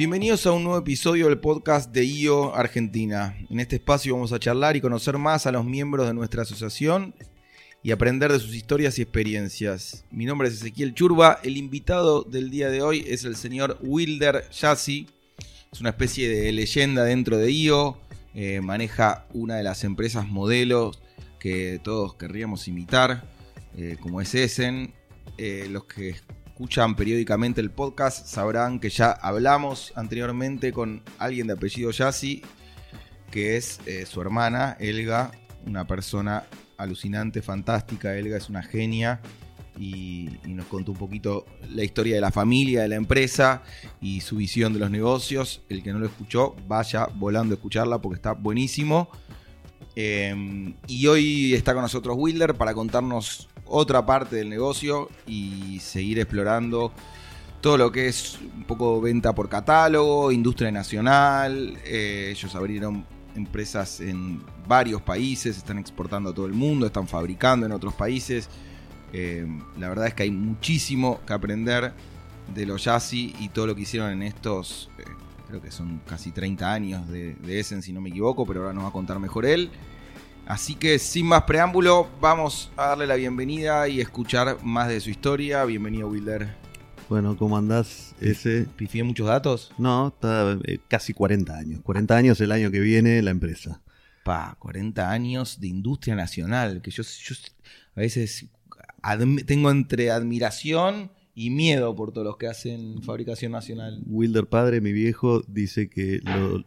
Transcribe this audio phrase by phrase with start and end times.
[0.00, 3.36] Bienvenidos a un nuevo episodio del podcast de IO Argentina.
[3.50, 7.14] En este espacio vamos a charlar y conocer más a los miembros de nuestra asociación
[7.82, 10.06] y aprender de sus historias y experiencias.
[10.10, 14.48] Mi nombre es Ezequiel Churba, el invitado del día de hoy es el señor Wilder
[14.50, 15.06] Yassi,
[15.70, 17.98] es una especie de leyenda dentro de IO,
[18.34, 20.98] eh, maneja una de las empresas modelos
[21.38, 23.30] que todos querríamos imitar,
[23.76, 24.94] eh, como es Essen.
[25.36, 26.16] Eh, los que
[26.60, 32.42] escuchan periódicamente el podcast sabrán que ya hablamos anteriormente con alguien de apellido Yassi,
[33.30, 35.30] que es su hermana, Elga,
[35.64, 36.44] una persona
[36.76, 38.14] alucinante, fantástica.
[38.14, 39.22] Elga es una genia
[39.78, 43.62] y, nos contó un poquito la historia de la familia, de la empresa
[44.02, 45.62] y su visión de los negocios.
[45.70, 49.08] El que no lo escuchó, vaya volando a escucharla porque está buenísimo.
[49.96, 56.18] Eh, y hoy está con nosotros Wilder para contarnos otra parte del negocio y seguir
[56.18, 56.92] explorando
[57.60, 61.78] todo lo que es un poco venta por catálogo, industria nacional.
[61.84, 63.04] Eh, ellos abrieron
[63.36, 68.48] empresas en varios países, están exportando a todo el mundo, están fabricando en otros países.
[69.12, 69.46] Eh,
[69.78, 71.92] la verdad es que hay muchísimo que aprender
[72.54, 75.04] de los Yassi y todo lo que hicieron en estos, eh,
[75.50, 78.72] creo que son casi 30 años de, de, Essen, si no me equivoco, pero ahora
[78.72, 79.70] nos va a contar mejor él.
[80.46, 85.10] Así que sin más preámbulo, vamos a darle la bienvenida y escuchar más de su
[85.10, 85.64] historia.
[85.64, 86.48] Bienvenido, Wilder.
[87.08, 88.14] Bueno, ¿cómo andás?
[88.20, 88.66] Ese...
[88.76, 89.72] ¿Pifié muchos datos?
[89.78, 91.80] No, está eh, casi 40 años.
[91.82, 93.80] 40 años el año que viene la empresa.
[94.24, 96.80] Pa, 40 años de industria nacional.
[96.82, 97.34] Que yo, yo
[97.96, 98.46] a veces
[99.46, 104.02] tengo entre admiración y miedo por todos los que hacen fabricación nacional.
[104.06, 106.20] Wilder Padre, mi viejo, dice que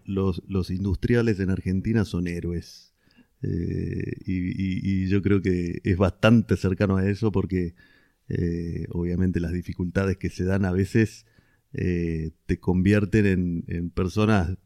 [0.05, 2.93] los, los, industriales en Argentina son héroes.
[3.41, 7.75] Eh, y, yo creo que es bastante cercano a eso porque
[8.29, 11.25] eh, obviamente las dificultades que se dan a veces
[11.73, 14.57] eh, te convierten en, en personas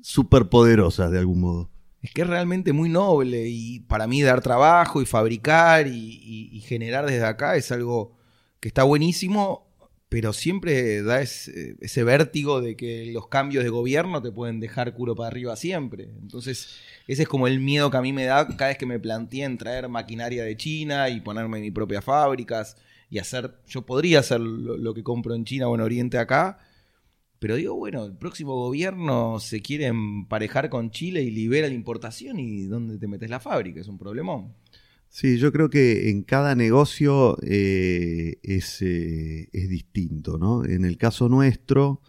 [0.00, 1.70] superpoderosas de algún modo.
[2.04, 7.06] Es que es realmente muy noble y para mí dar trabajo y fabricar y, generar
[7.06, 8.18] desde acá es algo
[8.64, 9.66] que está buenísimo,
[10.08, 14.94] pero siempre da ese, ese, vértigo de que los cambios de gobierno te pueden dejar
[14.94, 16.04] culo para arriba siempre.
[16.22, 18.98] Entonces, ese es como el miedo que a mí me da cada vez que me
[18.98, 22.78] planteé en traer maquinaria de China y ponerme mis propias fábricas
[23.10, 26.56] y hacer, yo podría hacer lo, lo que compro en China o en Oriente acá,
[27.38, 32.40] pero digo, bueno, el próximo gobierno se quiere emparejar con Chile y libera la importación
[32.40, 33.82] y ¿dónde te metes la fábrica?
[33.82, 34.54] Es un problemón.
[35.14, 40.64] Sí, yo creo que en cada negocio eh, es, eh, es, distinto, ¿no?
[40.64, 42.02] En el caso nuestro,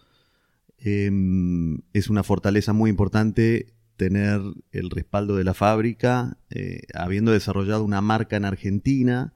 [0.78, 4.40] em, es una fortaleza muy importante tener
[4.72, 9.34] el respaldo de la fábrica, eh, habiendo desarrollado una marca en Argentina,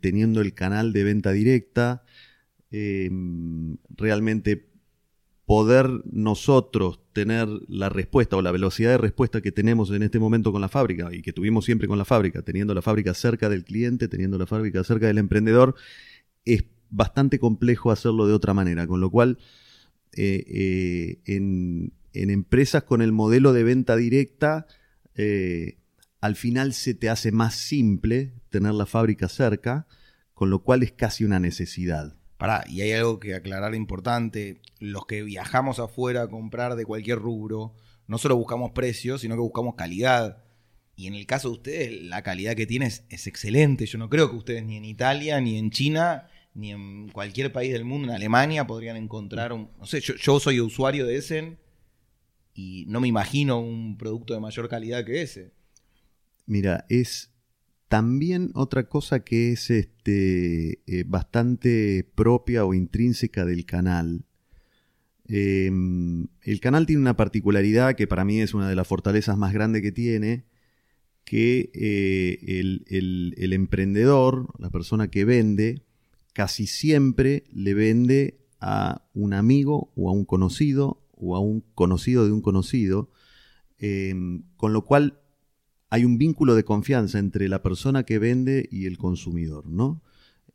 [0.00, 2.04] teniendo el canal de venta directa,
[2.76, 4.68] Em, realmente
[5.46, 10.52] poder nosotros tener la respuesta o la velocidad de respuesta que tenemos en este momento
[10.52, 13.64] con la fábrica y que tuvimos siempre con la fábrica, teniendo la fábrica cerca del
[13.64, 15.76] cliente, teniendo la fábrica cerca del emprendedor,
[16.44, 19.38] es bastante complejo hacerlo de otra manera, con lo cual
[20.12, 24.66] eh, eh, en, empresas con el modelo de venta directa,
[25.14, 25.78] eh,
[26.20, 29.86] al final se te hace más simple tener la fábrica cerca,
[30.34, 32.16] con lo cual es casi una necesidad.
[32.36, 34.60] Pará, y hay algo que aclarar importante.
[34.78, 37.74] Los que viajamos afuera a comprar de cualquier rubro,
[38.06, 40.42] no solo buscamos precios, sino que buscamos calidad.
[40.96, 43.86] Y en el caso de ustedes, la calidad que tienen es, excelente.
[43.86, 47.72] Yo no creo que ustedes ni en Italia, ni en China, ni en cualquier país
[47.72, 49.70] del mundo, en Alemania, podrían encontrar un...
[49.78, 51.58] No sé, yo, yo soy usuario de Essen
[52.54, 55.52] y no me imagino un producto de mayor calidad que ese.
[56.46, 57.33] Mira, es
[57.94, 64.24] también otra cosa que es este, eh, bastante propia o intrínseca del canal.
[65.28, 69.52] Em, el canal tiene una particularidad que para mí es una de las fortalezas más
[69.52, 70.44] grandes que tiene,
[71.22, 72.40] que eh,
[72.90, 75.84] el, emprendedor, la persona que vende,
[76.32, 82.26] casi siempre le vende a un amigo o a un conocido o a un conocido
[82.26, 83.12] de un conocido,
[83.78, 85.20] em, con lo cual
[85.94, 90.02] hay un vínculo de confianza entre la persona que vende y el consumidor, ¿no?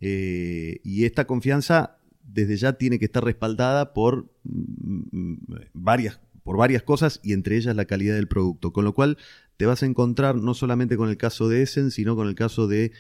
[0.02, 5.38] Eh, y esta confianza desde ya tiene que estar respaldada por mm, mm,
[5.72, 8.74] varias, por varias cosas y entre ellas la calidad del producto.
[8.74, 9.18] Con lo cual
[9.56, 12.68] te vas a encontrar no solamente con el caso de Essen, sino con el caso
[12.68, 12.92] de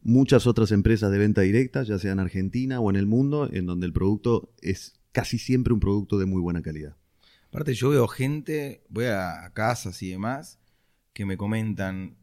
[0.00, 3.66] muchas otras empresas de venta directa, ya sea en Argentina o en el mundo, en
[3.66, 6.96] donde el producto es casi siempre un producto de muy buena calidad.
[7.48, 10.58] Aparte yo veo gente, voy a casas y demás,
[11.14, 12.18] que me comentan,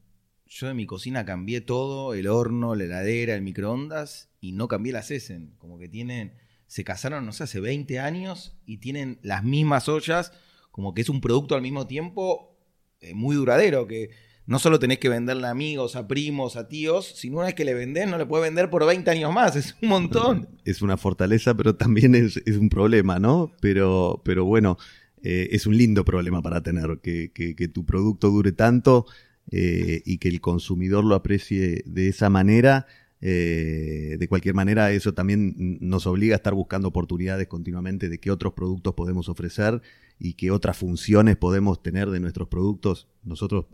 [0.46, 4.94] yo de mi cocina cambié todo, el horno, la heladera, el microondas, y no cambié
[4.94, 5.56] las Essen.
[5.58, 6.34] Como que tienen,
[6.68, 10.34] se casaron, no sé, hace 20 años y tienen las mismas ollas,
[10.70, 12.60] como que es un producto al mismo tiempo
[13.00, 14.12] eh, muy duradero, que
[14.46, 17.64] no solo tenés que venderle a amigos, a primos, a tíos, sino una vez que
[17.64, 20.50] le vendés, no le puedes vender por 20 años más, es un montón.
[20.66, 23.54] Es una fortaleza, pero también es, un problema, ¿no?
[23.62, 24.78] Pero, pero bueno,
[25.24, 29.06] eh, es un lindo problema para tener, que, que, tu producto dure tanto
[29.52, 32.88] eh, y que el consumidor lo aprecie de esa manera.
[33.24, 38.32] Eh, de cualquier manera, eso también nos obliga a estar buscando oportunidades continuamente de qué
[38.32, 39.82] otros productos podemos ofrecer
[40.18, 43.08] y qué otras funciones podemos tener de nuestros productos.
[43.24, 43.66] Nosotros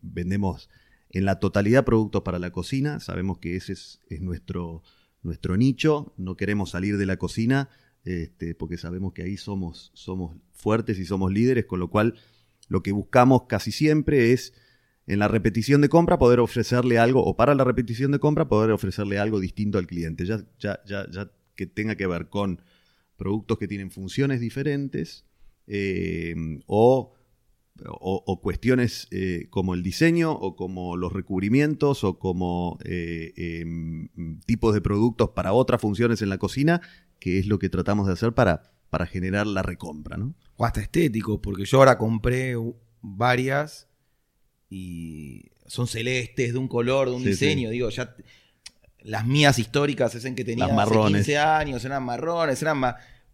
[0.00, 0.70] vendemos
[1.10, 4.82] en la totalidad productos para la cocina, sabemos que ese es, nuestro,
[5.22, 7.68] nuestro nicho, no queremos salir de la cocina
[8.04, 12.14] este, porque sabemos que ahí somos, somos fuertes y somos líderes, con lo cual
[12.68, 14.54] lo que buscamos casi siempre es
[15.06, 18.70] en la repetición de compra poder ofrecerle algo, o para la repetición de compra poder
[18.70, 22.62] ofrecerle algo distinto al cliente, ya, ya, ya, ya que tenga que ver con
[23.16, 25.24] productos que tienen funciones diferentes
[25.66, 26.34] eh,
[26.66, 27.14] o
[27.90, 34.08] o, cuestiones eh, como el diseño o como los recubrimientos o como eh, em,
[34.46, 36.80] tipos de productos para otras funciones en la cocina,
[37.18, 40.16] que es lo que tratamos de hacer para, para generar la recompra.
[40.16, 40.34] ¿no?
[40.56, 42.54] O hasta estético, porque yo ahora compré
[43.00, 43.88] varias
[44.70, 48.14] y son celestes, de un color, de un diseño, digo, ya
[49.00, 52.80] las mías históricas es en que tenía hace 15 años, eran marrones, eran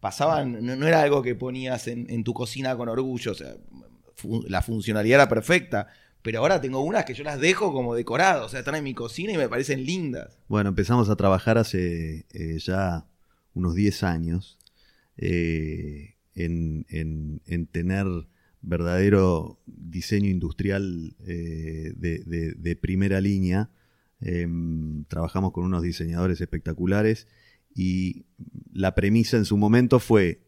[0.00, 3.55] pasaban, no, era algo que ponías en, en, tu cocina con orgullo, o sea,
[4.49, 5.88] la funcionalidad era perfecta.
[6.23, 8.93] Pero ahora tengo unas que yo las dejo como decoradas, o sea, están en mi
[8.93, 10.38] cocina y me parecen lindas.
[10.49, 13.06] Bueno, empezamos a trabajar hace eh, ya
[13.55, 14.58] unos 10 años
[15.17, 18.06] eh, en, tener
[18.62, 23.70] verdadero diseño industrial eh, de, primera línea.
[24.20, 27.26] Em, trabajamos con unos diseñadores espectaculares
[27.75, 28.26] y
[28.73, 30.43] la premisa en su momento fue,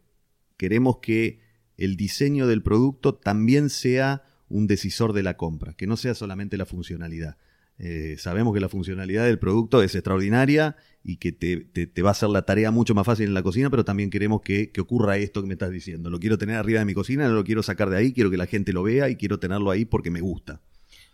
[0.57, 1.39] queremos que
[1.77, 6.57] el diseño del producto también sea un decisor de la compra, que no sea solamente
[6.57, 7.37] la funcionalidad.
[7.79, 12.29] Eh, sabemos que la funcionalidad del producto es extraordinaria y que te, va a hacer
[12.29, 15.47] la tarea mucho más fácil en la cocina, pero también queremos que, ocurra esto que
[15.47, 16.09] me estás diciendo.
[16.09, 18.37] Lo quiero tener arriba de mi cocina, no lo quiero sacar de ahí, quiero que
[18.37, 20.61] la gente lo vea y quiero tenerlo ahí porque me gusta.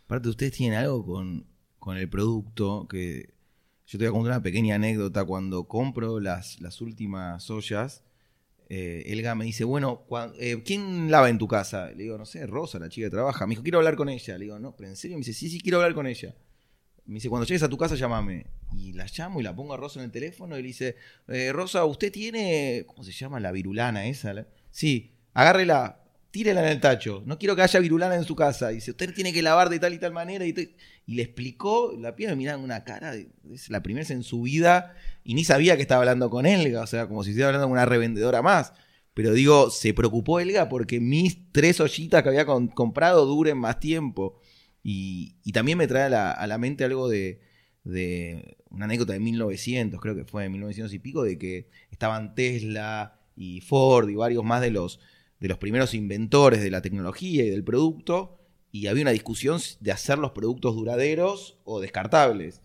[0.05, 1.45] Aparte, ustedes tienen algo con,
[1.79, 3.33] con el producto que
[3.87, 5.25] yo te voy a contar una pequeña anécdota.
[5.25, 8.03] Cuando compro las, las últimas ollas,
[8.69, 10.05] eh, Elga me dice, bueno,
[10.37, 11.89] eh, ¿quién lava en tu casa?
[11.89, 13.47] Le digo, no sé, Rosa, la chica que trabaja.
[13.47, 14.37] Me dijo, quiero hablar con ella.
[14.37, 16.35] Le digo, no, pero en serio, me dice, sí, sí, quiero hablar con ella.
[17.05, 18.45] Me dice, cuando llegues a tu casa, llámame.
[18.75, 20.95] Y la llamo y la pongo a Rosa en el teléfono y le dice,
[21.27, 23.39] eh, Rosa, ¿usted tiene, ¿cómo se llama?
[23.39, 24.45] La virulana esa.
[24.71, 27.23] Sí, agárrela, tírela en el tacho.
[27.25, 28.69] No quiero que haya virulana en su casa.
[28.69, 30.45] Dice, usted tiene que lavar de tal y tal manera.
[30.45, 30.53] Y,
[31.09, 34.43] y le explicó, la piba me miraba una cara, es la primera vez en su
[34.43, 34.93] vida
[35.23, 37.71] y ni sabía que estaba hablando con Elga, o sea, como si estuviera hablando con
[37.71, 38.73] una revendedora más.
[39.15, 44.39] Pero digo, se preocupó Elga porque mis tres ollitas que había comprado duren más tiempo.
[44.91, 47.39] Y, también me trae a la, mente algo de,
[48.71, 53.21] una anécdota de 1900, creo que fue de 1900 y pico, de que estaban Tesla
[53.35, 54.99] y Ford y varios más de los,
[55.39, 58.39] de los primeros inventores de la tecnología y del producto.
[58.71, 62.63] Y había una discusión de hacer los productos duraderos o descartables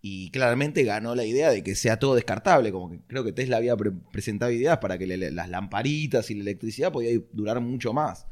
[0.00, 3.56] y claramente ganó la idea de que sea todo descartable, como que creo que Tesla
[3.56, 3.76] había
[4.12, 8.28] presentado ideas para que las lamparitas y la electricidad podía durar mucho más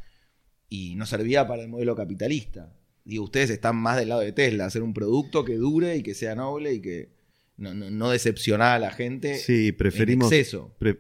[0.69, 2.73] y no servía para el modelo capitalista.
[3.05, 6.15] Digo, ustedes están más del lado de Tesla, hacer un producto que dure y que
[6.15, 7.11] sea noble y que
[7.57, 9.37] no, no, decepciona a la gente.
[9.37, 10.33] Sí, preferimos,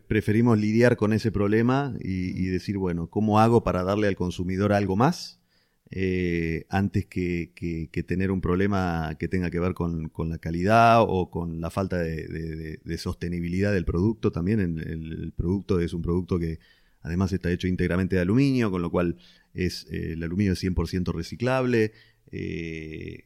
[0.06, 4.96] preferimos lidiar con ese problema y decir, bueno, ¿cómo hago para darle al consumidor algo
[4.96, 5.40] más?
[5.94, 7.52] Eh, antes que,
[8.06, 12.80] tener un problema que tenga que ver con, la calidad o con la falta de,
[12.96, 14.32] sostenibilidad del producto.
[14.32, 16.58] También el, producto es un producto que
[17.02, 19.16] además está hecho íntegramente de aluminio, con lo cual
[19.54, 21.92] es, eh, el aluminio es 100% reciclable.
[22.30, 23.24] Eh,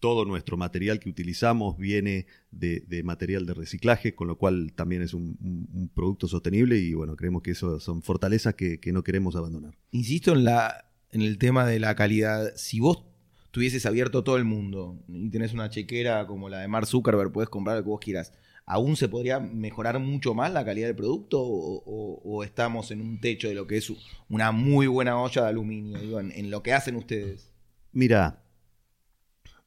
[0.00, 5.14] todo nuestro material que utilizamos viene de, material de reciclaje, con lo cual también es
[5.14, 9.78] un, producto sostenible y bueno, creemos que eso son fortalezas que no queremos abandonar.
[9.92, 12.52] Insisto en el tema de la calidad.
[12.56, 13.04] Si vos
[13.52, 17.50] tuvieses abierto todo el mundo y tenés una chequera como la de Mark Zuckerberg, puedes
[17.50, 18.32] comprar lo que vos quieras,
[18.72, 23.48] ¿aún se podría mejorar mucho más la calidad del producto o, estamos en un techo
[23.48, 23.92] de lo que es
[24.30, 27.52] una muy buena olla de aluminio, en, lo que hacen ustedes?
[27.92, 28.42] Mira,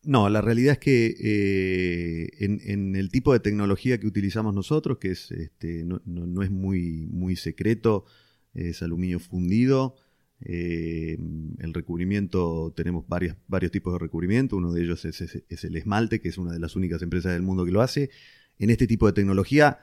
[0.01, 5.12] no, la realidad es que eh, en, el tipo de tecnología que utilizamos nosotros, que
[5.12, 8.05] es este, no, es muy, muy secreto,
[8.55, 9.97] es aluminio fundido,
[10.41, 11.17] eh,
[11.59, 15.21] el recubrimiento, tenemos varios tipos de recubrimiento, uno de ellos es,
[15.63, 18.09] el esmalte, que es una de las únicas empresas del mundo que lo hace.
[18.59, 19.79] En este tipo de tecnología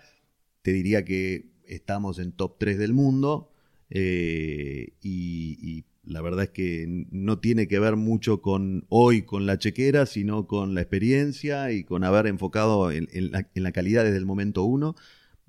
[0.63, 3.53] te diría que estamos en top 3 del mundo
[3.91, 9.59] eh, y, la verdad es que no tiene que ver mucho con hoy, con la
[9.59, 14.65] chequera, sino con la experiencia y con haber enfocado en, la, calidad desde el momento
[14.65, 14.97] uno.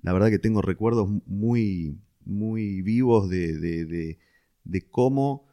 [0.04, 3.58] La verdad que tengo recuerdos muy, muy vivos de,
[4.64, 5.48] de cómo,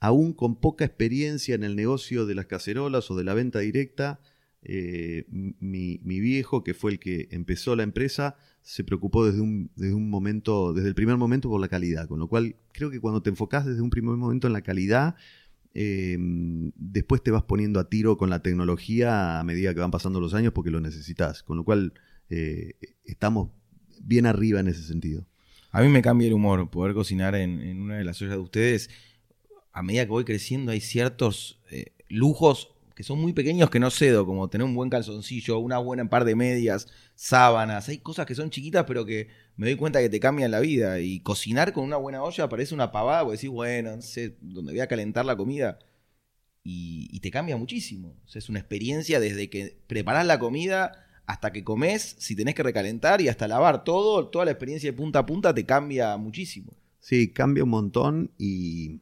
[0.00, 4.18] aún con poca experiencia en el negocio de las cacerolas o de la venta directa,
[4.64, 9.94] eh, mi, viejo, que fue el que empezó la empresa, se preocupó desde un, desde
[9.94, 12.06] un momento, desde el primer momento por la calidad.
[12.06, 15.16] Con lo cual, creo que cuando te enfocas desde un primer momento en la calidad,
[15.74, 16.16] eh,
[16.76, 20.34] después te vas poniendo a tiro con la tecnología a medida que van pasando los
[20.34, 21.42] años porque lo necesitas.
[21.42, 21.94] Con lo cual,
[22.30, 23.50] eh, estamos
[24.00, 25.26] bien arriba en ese sentido.
[25.72, 28.90] A mí me cambia el humor poder cocinar en, una de las ollas de ustedes.
[29.72, 31.58] A medida que voy creciendo hay ciertos
[32.08, 32.71] lujos
[33.02, 36.34] son muy pequeños que no cedo, como tener un buen calzoncillo, una buena par de
[36.34, 37.88] medias, sábanas.
[37.88, 41.00] Hay cosas que son chiquitas, pero que me doy cuenta que te cambian la vida.
[41.00, 44.72] Y cocinar con una buena olla parece una pavada, porque decís, bueno, no sé, donde
[44.72, 45.78] voy a calentar la comida.
[46.64, 48.16] Y, te cambia muchísimo.
[48.32, 50.92] es una experiencia desde que preparás la comida
[51.26, 54.96] hasta que comes, si tenés que recalentar y hasta lavar todo, toda la experiencia de
[54.96, 56.72] punta a punta te cambia muchísimo.
[57.00, 59.00] Sí, cambia un montón y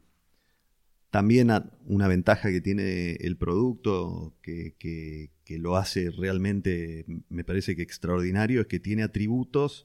[1.11, 1.51] también
[1.87, 8.67] una ventaja que tiene el producto que, lo hace realmente, me parece que extraordinario, es
[8.69, 9.85] que tiene atributos.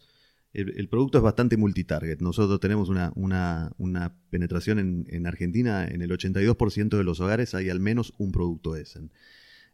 [0.53, 2.22] El, producto es bastante multitarget.
[2.22, 8.13] Nosotros tenemos una, penetración en, Argentina, en el 82% de los hogares hay al menos
[8.20, 9.12] un producto Essen.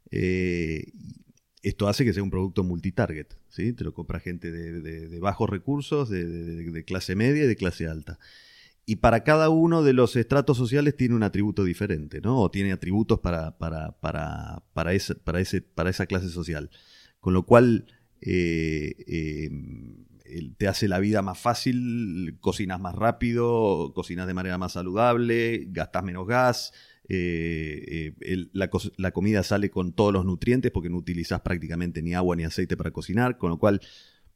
[0.10, 0.92] Eh,
[1.62, 3.38] esto hace que sea un producto multitarget.
[3.50, 3.74] ¿sí?
[3.74, 8.18] Te lo compra gente de, bajos recursos, de, clase media y de clase alta
[8.92, 12.42] y para cada uno de los estratos sociales tiene un atributo diferente, ¿no?
[12.42, 16.70] O tiene atributos para, para, para, para, ese, para, ese, para esa clase social.
[17.22, 17.86] Con lo cual
[18.20, 19.50] eh, eh,
[20.58, 26.04] te hace la vida más fácil, cocinas más rápido, cocinas de manera más saludable, gastas
[26.04, 26.74] menos gas.
[27.08, 28.14] Eh,
[28.52, 32.44] la, la comida sale con todos los nutrientes porque no utilizas prácticamente ni agua ni
[32.44, 33.80] aceite para cocinar, con lo cual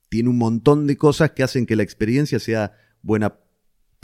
[0.07, 2.71] tiene un montón de cosas que hacen que la experiencia sea
[3.01, 3.35] buena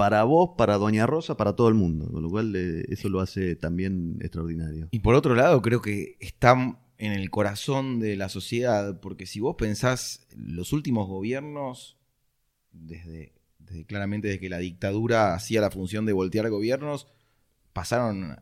[0.01, 3.19] para vos, para Doña Rosa, para todo el mundo, con lo cual eh, eso lo
[3.19, 4.87] hace también extraordinario.
[4.89, 6.53] Y por otro lado, creo que está
[6.97, 11.99] en el corazón de la sociedad, porque si vos pensás los últimos gobiernos,
[12.71, 13.35] desde,
[13.85, 17.05] claramente desde que la dictadura hacía la función de voltear gobiernos,
[17.71, 18.37] pasaron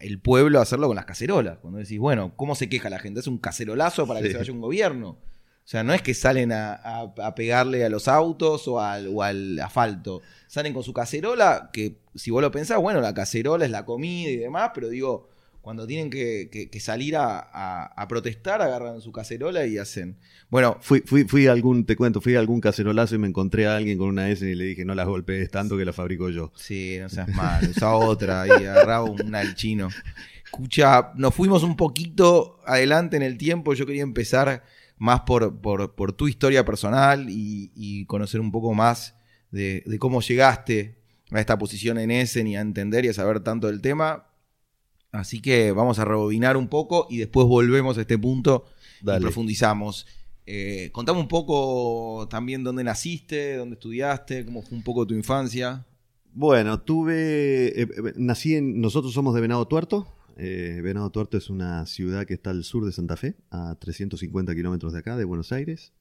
[0.00, 1.58] el pueblo a hacerlo con las cacerolas.
[1.58, 3.20] Cuando decís, bueno, ¿cómo se queja la gente?
[3.20, 5.20] Es un cacerolazo para que se vaya un gobierno.
[5.64, 10.20] O sea, no es que salen a, pegarle a los autos o al, asfalto.
[10.46, 14.30] Salen con su cacerola, que si vos lo pensás, bueno, la cacerola es la comida
[14.30, 15.30] y demás, pero digo,
[15.62, 20.18] cuando tienen que, salir a, protestar, agarran su cacerola y hacen.
[20.50, 23.66] Bueno, fui, fui, fui a algún, te cuento, fui a algún cacerolazo y me encontré
[23.66, 26.28] a alguien con una S y le dije, no las golpees tanto que la fabrico
[26.28, 26.52] yo.
[26.56, 29.88] Sí, no seas mal, usa otra y agarraba una al chino.
[30.44, 34.62] Escucha, nos fuimos un poquito adelante en el tiempo, yo quería empezar
[34.96, 39.14] más por, por, tu historia personal y, conocer un poco más
[39.50, 40.98] de, cómo llegaste
[41.30, 44.26] a esta posición en Essen y a entender y a saber tanto del tema.
[45.12, 48.66] Así que vamos a rebobinar un poco y después volvemos a este punto
[49.00, 50.06] y profundizamos.
[50.46, 55.86] Eh, contame un poco también dónde naciste, dónde estudiaste, cómo fue un poco tu infancia.
[56.32, 57.80] Bueno, tuve.
[57.80, 58.80] Eh, eh, nací en.
[58.80, 62.84] Nosotros somos de Venado Tuerto, eh, Venado Tuerto es una ciudad que está al sur
[62.84, 65.92] de Santa Fe, a 350 kilómetros de acá, de Buenos Aires.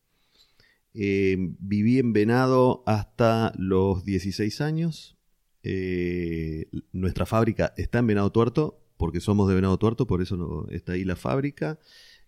[0.93, 5.17] Eh, viví en Venado hasta los 16 años.
[5.63, 10.93] Eh, nuestra fábrica está en Venado Tuerto, porque somos de Venado Tuerto, por eso está
[10.93, 11.79] ahí la fábrica.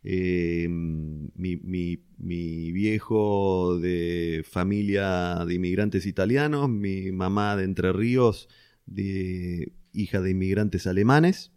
[0.04, 8.48] Mi, mi, viejo de familia de inmigrantes italianos, mi mamá de Entre Ríos,
[8.86, 11.55] de, hija de inmigrantes alemanes.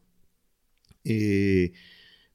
[1.05, 1.73] Eh,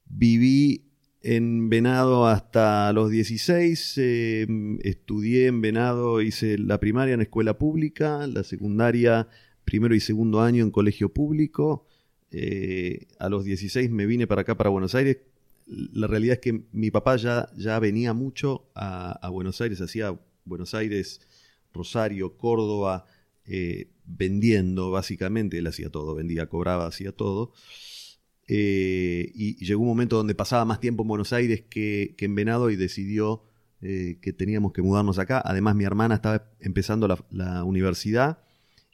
[0.06, 0.90] viví
[1.22, 4.46] en Venado hasta los 16, eh,
[4.82, 9.28] estudié en Venado, hice la primaria en escuela pública, la secundaria
[9.64, 11.86] primero y segundo año en colegio público.
[12.30, 15.18] Eh, a los 16 me vine para acá, para Buenos Aires.
[15.66, 20.74] La realidad es que mi papá ya, ya venía mucho a, Buenos Aires, hacía Buenos
[20.74, 21.22] Aires,
[21.72, 23.06] Rosario, Córdoba,
[24.04, 27.52] vendiendo básicamente, él hacía todo, vendía, cobraba, hacía todo.
[28.46, 32.70] Eh, y, llegó un momento donde pasaba más tiempo en Buenos Aires que, en Venado
[32.70, 33.42] y decidió
[33.80, 35.42] eh, que teníamos que mudarnos acá.
[35.44, 38.38] Además, mi hermana estaba empezando la, universidad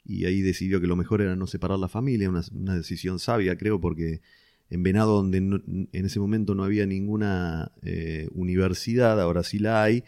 [0.05, 3.79] y ahí decidió que lo mejor era no separar la familia, una, decisión sabia, creo,
[3.79, 4.21] porque
[4.69, 10.03] en Venado, donde en ese momento no había ninguna eh, universidad, ahora sí la hay,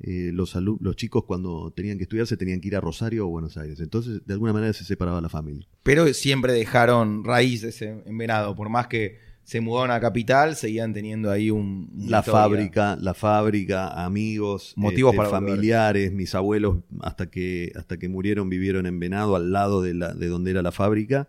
[0.00, 3.30] eh, los, los chicos cuando tenían que estudiar se tenían que ir a Rosario o
[3.30, 3.80] Buenos Aires.
[3.80, 5.66] Entonces, de alguna manera se separaba la familia.
[5.82, 11.30] Pero siempre dejaron raíces en, Venado, por más que se mudaron a Capital, seguían teniendo
[11.30, 11.90] ahí un...
[11.96, 18.50] La fábrica, la fábrica, amigos, motivos este, familiares, mis abuelos hasta que, hasta que murieron
[18.50, 21.28] vivieron en Venado, al lado de, la, de donde era la fábrica.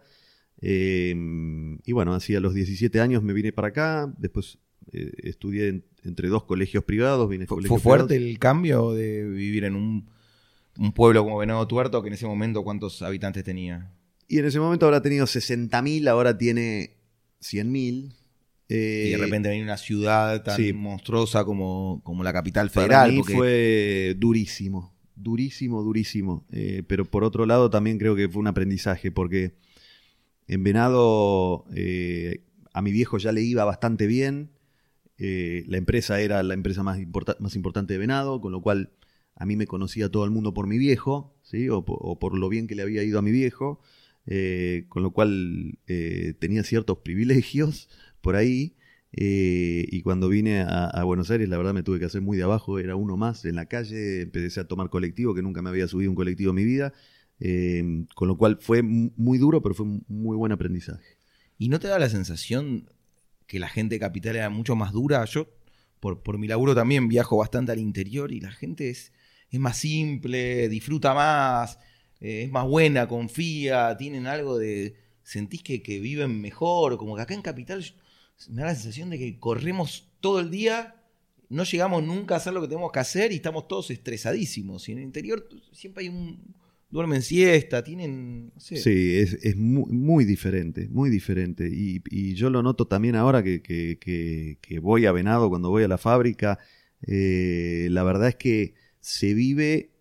[0.61, 4.59] Em, y bueno, así a los 17 años me vine para acá, después
[4.91, 7.29] eh, estudié entre dos colegios privados.
[7.29, 10.09] Vine ¿Fue, fuerte el cambio de vivir en un,
[10.93, 13.91] pueblo como Venado Tuerto, que en ese momento cuántos habitantes tenía?
[14.27, 16.97] Y en ese momento habrá tenido 60.000, ahora tiene
[17.41, 18.13] 100.000.
[18.71, 23.09] Eh, y de repente venir una ciudad tan monstruosa como, como, la capital federal.
[23.09, 26.45] Para mí fue durísimo, durísimo, durísimo.
[26.51, 29.55] Eh, pero por otro lado también creo que fue un aprendizaje, porque
[30.47, 31.65] en Venado
[32.73, 34.51] a mi viejo ya le iba bastante bien.
[35.19, 38.91] Eh, la empresa era la empresa más, importante de Venado, con lo cual
[39.35, 41.67] a mí me conocía todo el mundo por mi viejo, ¿sí?
[41.69, 43.81] o, por lo bien que le había ido a mi viejo,
[44.25, 47.89] eh, con lo cual eh, tenía ciertos privilegios
[48.21, 48.75] por ahí.
[49.11, 52.79] y cuando vine a, Buenos Aires, la verdad me tuve que hacer muy de abajo,
[52.79, 56.11] era uno más en la calle, empecé a tomar colectivo, que nunca me había subido
[56.11, 56.93] un colectivo en mi vida,
[58.15, 61.17] con lo cual fue muy duro, pero fue un muy buen aprendizaje.
[61.57, 62.89] ¿Y no te da la sensación
[63.49, 65.25] que la gente de capital era mucho más dura.
[65.25, 65.49] Yo,
[65.99, 69.11] por, por mi laburo también viajo bastante al interior y la gente es,
[69.49, 71.79] es más simple, disfruta más,
[72.21, 74.95] eh, es más buena, confía, tienen algo de...
[75.23, 77.83] Sentís que, que viven mejor, como que acá en capital
[78.49, 80.95] me da la sensación de que corremos todo el día
[81.49, 84.87] no llegamos nunca a hacer lo que tenemos que hacer y estamos todos estresadísimos.
[84.87, 86.55] Y en el interior siempre hay un,
[86.89, 88.51] duermen siesta, tienen...
[88.57, 91.69] Sí, es, es muy, muy, diferente, muy diferente.
[91.71, 95.83] Y, y, yo lo noto también ahora que, que, que, voy a Venado, cuando voy
[95.83, 96.59] a la fábrica,
[97.05, 99.91] eh, la verdad es que se vive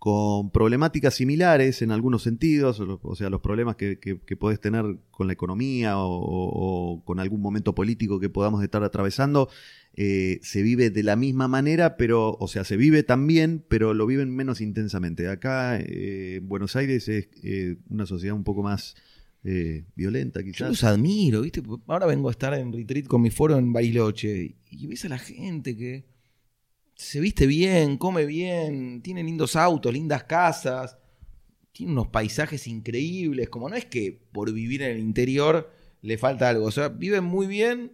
[0.00, 3.98] con problemáticas similares en algunos sentidos, o sea, los problemas que,
[4.38, 9.50] podés tener con la economía o, con algún momento político que podamos estar atravesando,
[9.94, 14.06] eh, se vive de la misma manera, pero, o sea, se vive también, pero lo
[14.06, 15.28] viven menos intensamente.
[15.28, 18.94] Acá, eh, Buenos Aires es eh, una sociedad un poco más
[19.94, 20.58] violenta, quizás.
[20.58, 21.62] Yo los admiro, ¿viste?
[21.86, 25.18] Ahora vengo a estar en retreat con mi foro en Bariloche y ves a la
[25.18, 26.04] gente que
[26.94, 30.98] se viste bien, come bien, tiene lindos autos, lindas casas,
[31.72, 35.72] tiene unos paisajes increíbles, como no es que por vivir en el interior
[36.02, 37.92] le falta algo, o sea, viven muy bien,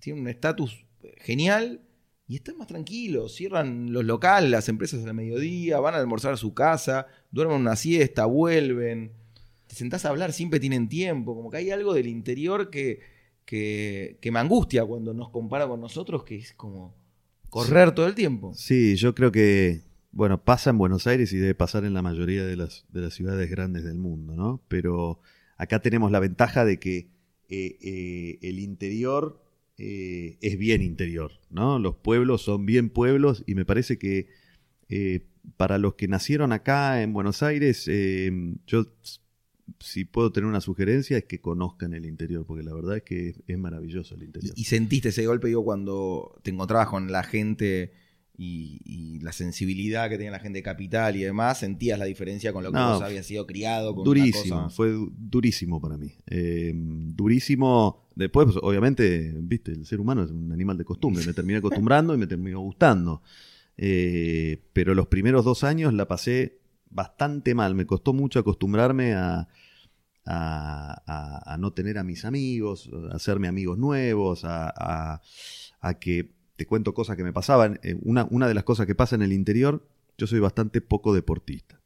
[0.00, 0.87] tienen un estatus
[1.20, 1.82] genial
[2.26, 6.36] y están más tranquilos, cierran los locales, las empresas al mediodía, van a almorzar a
[6.36, 9.12] su casa, duermen una siesta, vuelven,
[9.66, 13.00] te sentás a hablar, siempre tienen tiempo, como que hay algo del interior que,
[13.46, 16.94] que, que me angustia cuando nos compara con nosotros, que es como
[17.48, 18.52] correr todo el tiempo.
[18.54, 19.80] Sí, yo creo que,
[20.12, 23.14] bueno, pasa en Buenos Aires y debe pasar en la mayoría de las, de las
[23.14, 24.60] ciudades grandes del mundo, ¿no?
[24.68, 25.20] Pero
[25.56, 27.08] acá tenemos la ventaja de que
[27.48, 29.40] eh, eh, el interior
[29.78, 31.78] eh, es bien interior, ¿no?
[31.78, 34.26] Los pueblos son bien pueblos y me parece que
[35.56, 37.88] para los que nacieron acá en Buenos Aires,
[38.66, 38.86] yo
[39.80, 43.34] si puedo tener una sugerencia es que conozcan el interior, porque la verdad es que
[43.46, 44.54] es, maravilloso el interior.
[44.56, 47.92] ¿Y, sentiste ese golpe, digo, cuando te encontrabas con la gente
[48.38, 51.58] y, la sensibilidad que tenía la gente de capital y demás?
[51.58, 53.94] ¿Sentías la diferencia con lo que vos habías sido criado?
[53.94, 56.14] Con durísimo, fue durísimo para mí.
[56.26, 58.08] Eh, durísimo.
[58.14, 61.26] Después, pues, obviamente, viste, el ser humano es un animal de costumbre.
[61.26, 63.22] Me terminé acostumbrando y me terminó gustando.
[63.76, 67.74] Eh, pero los primeros dos años la pasé bastante mal.
[67.74, 69.48] Me costó mucho acostumbrarme a,
[70.28, 75.20] a, no tener a mis amigos, a hacerme amigos nuevos, a,
[76.00, 77.78] que te cuento cosas que me pasaban.
[77.84, 81.14] Eh, una, una, de las cosas que pasa en el interior, yo soy bastante poco
[81.14, 81.80] deportista.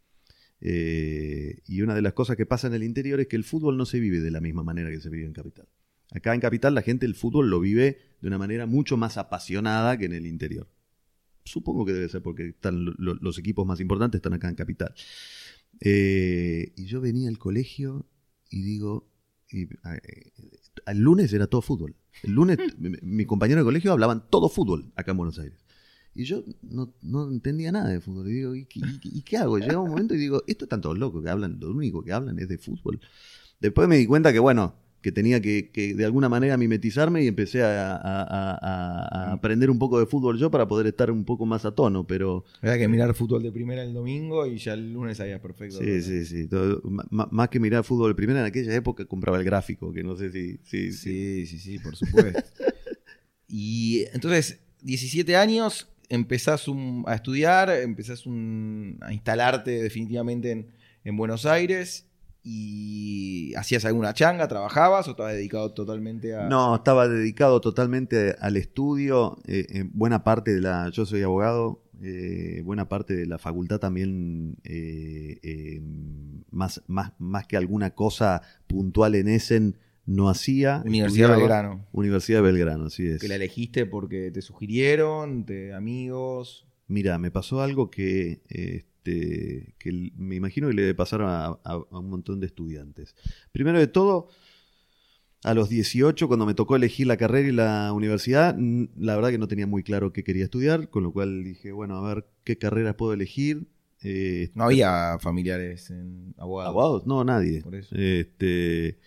[0.62, 3.76] Eh, y una de las cosas que pasa en el interior es que el fútbol
[3.76, 5.68] no se vive de la misma manera que se vive en Capital.
[6.10, 9.98] Acá en Capital la gente el fútbol lo vive de una manera mucho más apasionada
[9.98, 10.68] que en el interior.
[11.44, 14.94] Supongo que debe ser porque están los equipos más importantes están acá en Capital.
[15.80, 18.06] Eh, y yo venía al colegio
[18.48, 19.10] y digo,
[19.50, 20.32] y, eh,
[20.86, 21.94] el lunes era todo fútbol.
[22.22, 25.58] El lunes mi, compañero de colegio hablaban todo fútbol acá en Buenos Aires.
[26.14, 26.92] Y yo no,
[27.30, 28.28] entendía nada de fútbol.
[28.28, 28.66] Y digo, ¿y,
[29.22, 29.58] qué hago?
[29.58, 32.38] Llega un momento y digo, esto están todos locos que hablan, lo único que hablan
[32.38, 33.00] es de fútbol.
[33.60, 37.62] Después me di cuenta que, bueno, que tenía que, de alguna manera mimetizarme y empecé
[37.64, 39.32] a, mm.
[39.32, 42.44] aprender un poco de fútbol yo para poder estar un poco más a tono, pero...
[42.62, 45.78] Había que mirar fútbol de primera el domingo y ya el lunes sabías perfecto.
[45.78, 46.48] Sí, sí, sí.
[47.10, 50.30] más que mirar fútbol de primera, en aquella época compraba el gráfico, que no sé
[50.30, 50.58] si...
[50.62, 52.40] Sí, sí, sí, por supuesto.
[53.48, 56.64] y entonces, 17 años, empezás
[57.06, 60.68] a estudiar, empezás a instalarte definitivamente en,
[61.02, 62.06] en Buenos Aires
[62.44, 66.48] y hacías alguna changa, trabajabas o estabas dedicado totalmente a...
[66.48, 69.38] No, estaba dedicado totalmente al estudio.
[69.46, 70.90] Eh, buena parte de la...
[70.90, 75.80] Yo soy abogado, eh, buena parte de la facultad también, eh,
[76.50, 80.82] más, más, más que alguna cosa puntual en Essen, no hacía.
[80.84, 81.86] Universidad de Belgrano.
[81.92, 83.20] Universidad de Belgrano, así es.
[83.20, 86.66] Que la elegiste porque te sugirieron, te amigos.
[86.88, 88.42] Mira, me pasó algo que
[89.02, 91.58] este, que me imagino que le debe pasar a,
[91.90, 93.16] un montón de estudiantes.
[93.50, 94.28] Primero de todo,
[95.42, 98.56] a los 18, cuando me tocó elegir la carrera y la universidad,
[98.96, 101.96] la verdad que no tenía muy claro qué quería estudiar, con lo cual dije, bueno,
[101.96, 103.66] a ver qué carreras puedo elegir.
[104.04, 106.70] Eh, no había familiares en abogados.
[106.70, 107.06] ¿Abogados?
[107.06, 107.60] No, nadie.
[107.62, 107.94] Por eso.
[107.96, 108.98] Este,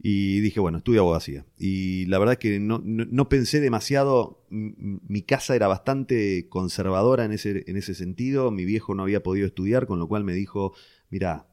[0.00, 1.44] y dije, bueno, estudio abogacía.
[1.58, 4.46] Y la verdad es que no, pensé demasiado.
[4.48, 8.50] Mi casa era bastante conservadora en ese, en ese sentido.
[8.52, 10.72] Mi viejo no había podido estudiar, con lo cual me dijo,
[11.10, 11.48] mira,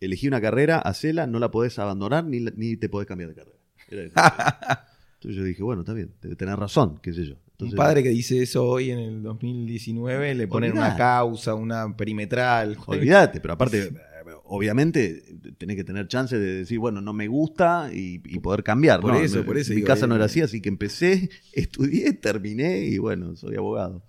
[0.00, 3.58] elegí una carrera, hacela, no la podés abandonar ni, ni te podés cambiar de carrera.
[5.14, 7.36] Entonces yo dije, bueno, está bien, debe tener razón, qué sé yo.
[7.60, 12.76] un padre que dice eso hoy en el 2019 le ponen una causa, una perimetral.
[12.86, 13.92] Olvídate, pero aparte
[14.44, 15.22] obviamente
[15.58, 19.00] tenés que tener chance de decir, bueno, no me gusta y, poder cambiar.
[19.00, 19.72] Por eso, por eso.
[19.74, 24.04] Mi casa no era así, así que empecé, estudié, terminé y bueno, soy abogado.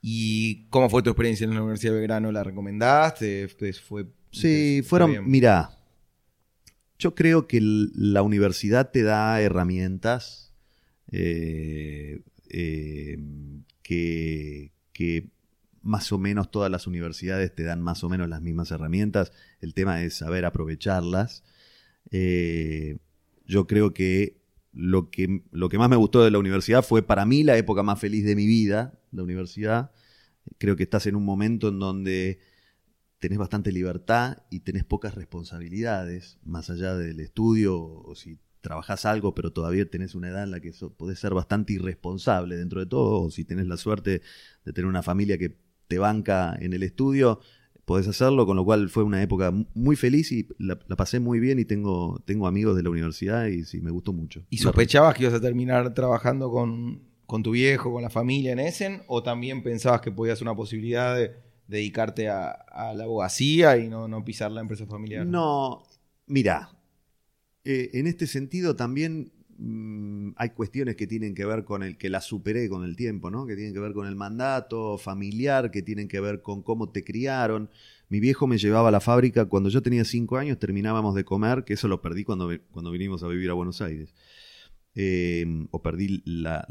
[0.00, 2.30] ¿Y cómo fue tu experiencia en la Universidad de Belgrano?
[2.30, 3.48] ¿La recomendaste?
[3.48, 5.78] Fue, sí, fueron, mira,
[6.98, 10.52] yo creo que la universidad te da herramientas
[11.10, 13.18] eh, eh,
[13.82, 15.30] que, que
[15.88, 19.32] más o menos todas las universidades te dan más o menos las mismas herramientas.
[19.60, 21.44] El tema es saber aprovecharlas.
[22.10, 22.98] Eh,
[23.46, 27.24] yo creo que lo, que lo que más me gustó de la universidad fue para
[27.24, 29.90] mí la época más feliz de mi vida, la universidad.
[30.58, 32.38] Creo que estás en un momento en donde
[33.18, 39.34] tenés bastante libertad y tenés pocas responsabilidades, más allá del estudio o si trabajás algo,
[39.34, 43.22] pero todavía tenés una edad en la que podés ser bastante irresponsable dentro de todo,
[43.22, 44.20] o si tenés la suerte
[44.64, 45.56] de tener una familia que
[45.88, 47.40] te banca en el estudio,
[47.88, 51.58] podés hacerlo, con lo cual fue una época muy feliz y la, pasé muy bien
[51.58, 54.44] y tengo, tengo amigos de la universidad y sí, me gustó mucho.
[54.50, 57.02] ¿Y sospechabas que ibas a terminar trabajando con,
[57.42, 59.02] tu viejo, con la familia en Essen?
[59.06, 61.32] ¿O también pensabas que podías una posibilidad de
[61.66, 65.26] dedicarte a, la abogacía y no, no, pisar la empresa familiar?
[65.26, 65.82] No,
[66.26, 66.70] mira,
[67.64, 72.08] eh, en este sentido también Mm, hay cuestiones que tienen que ver con el que
[72.08, 73.44] la superé con el tiempo, ¿no?
[73.44, 77.02] Que tienen que ver con el mandato familiar, que tienen que ver con cómo te
[77.04, 77.68] criaron.
[78.08, 81.64] Mi viejo me llevaba a la fábrica cuando yo tenía cinco años, terminábamos de comer,
[81.64, 84.14] que eso lo perdí cuando, cuando vinimos a vivir a Buenos Aires.
[84.94, 86.66] Em, o perdí la,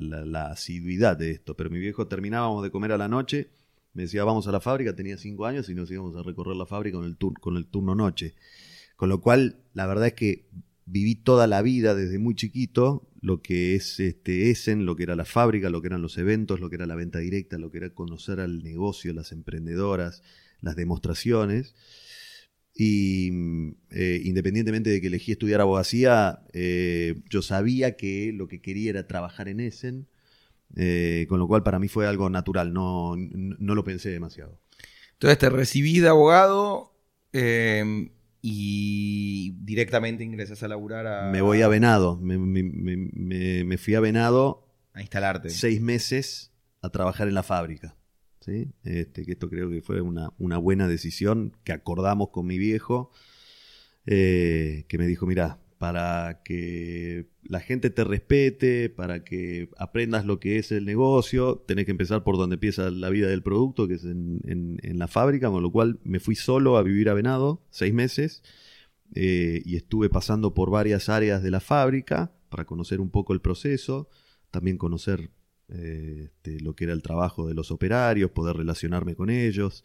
[0.52, 3.50] asiduidad de esto, pero mi viejo terminábamos de comer a la noche,
[3.94, 6.66] me decía vamos a la fábrica, tenía cinco años y nos íbamos a recorrer la
[6.66, 8.36] fábrica con el, con el turno noche.
[8.96, 10.48] Con lo cual, la verdad es que
[10.88, 15.16] viví toda la vida desde muy chiquito lo que es este Essen, lo que era
[15.16, 17.80] la fábrica, lo que eran los eventos, lo que era la venta directa, lo que
[17.80, 20.24] era conocer al negocio, las emprendedoras,
[20.62, 21.76] las demostraciones.
[22.74, 23.32] Y
[23.90, 29.08] eh, independientemente de que elegí estudiar abogacía, eh, yo sabía que lo que quería era
[29.08, 30.08] trabajar en Essen,
[30.76, 34.62] eh, con lo cual para mí fue algo natural, no, no, lo pensé demasiado.
[35.14, 36.94] Entonces te recibí de abogado,
[38.42, 41.32] y directamente ingresas a laburar a...
[41.32, 44.68] Me voy a Venado, me, fui a Venado...
[44.94, 45.50] A instalarte.
[45.50, 47.96] Seis meses a trabajar en la fábrica.
[48.40, 48.72] ¿sí?
[48.84, 53.12] Este, que esto creo que fue una, buena decisión que acordamos con mi viejo,
[54.06, 60.40] eh, que me dijo, mira, para que la gente te respete, para que aprendas lo
[60.40, 63.96] que es el negocio, tenés que empezar por donde empieza la vida del producto, que
[63.96, 67.94] es en, la fábrica, con lo cual me fui solo a vivir a Venado, seis
[67.94, 68.44] meses,
[69.14, 73.42] eh, y estuve pasando por varias áreas de la fábrica para conocer un poco el
[73.42, 74.10] proceso,
[74.52, 75.32] también conocer
[75.70, 79.84] eh, este, lo que era el trabajo de los operarios, poder relacionarme con ellos.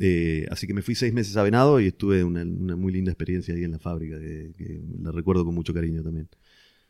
[0.00, 3.54] Eh, así que me fui seis meses a Venado y estuve una, muy linda experiencia
[3.54, 6.28] ahí en la fábrica, que, la recuerdo con mucho cariño también.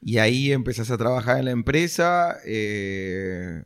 [0.01, 3.63] Y ahí empezás a trabajar en la empresa, eh,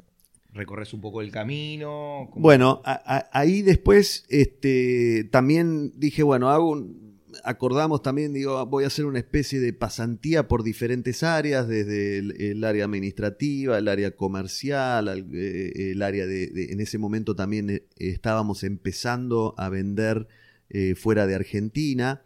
[0.53, 2.31] recorres un poco el camino.
[2.35, 7.02] Bueno, ahí después este, también dije, bueno, hago un,
[7.45, 12.65] acordamos también, digo, voy a hacer una especie de pasantía por diferentes áreas, desde el,
[12.65, 18.65] área administrativa, el área comercial, eh, el, área de, En ese momento también eh, estábamos
[18.65, 20.29] empezando a vender
[20.71, 22.23] eh, fuera de Argentina.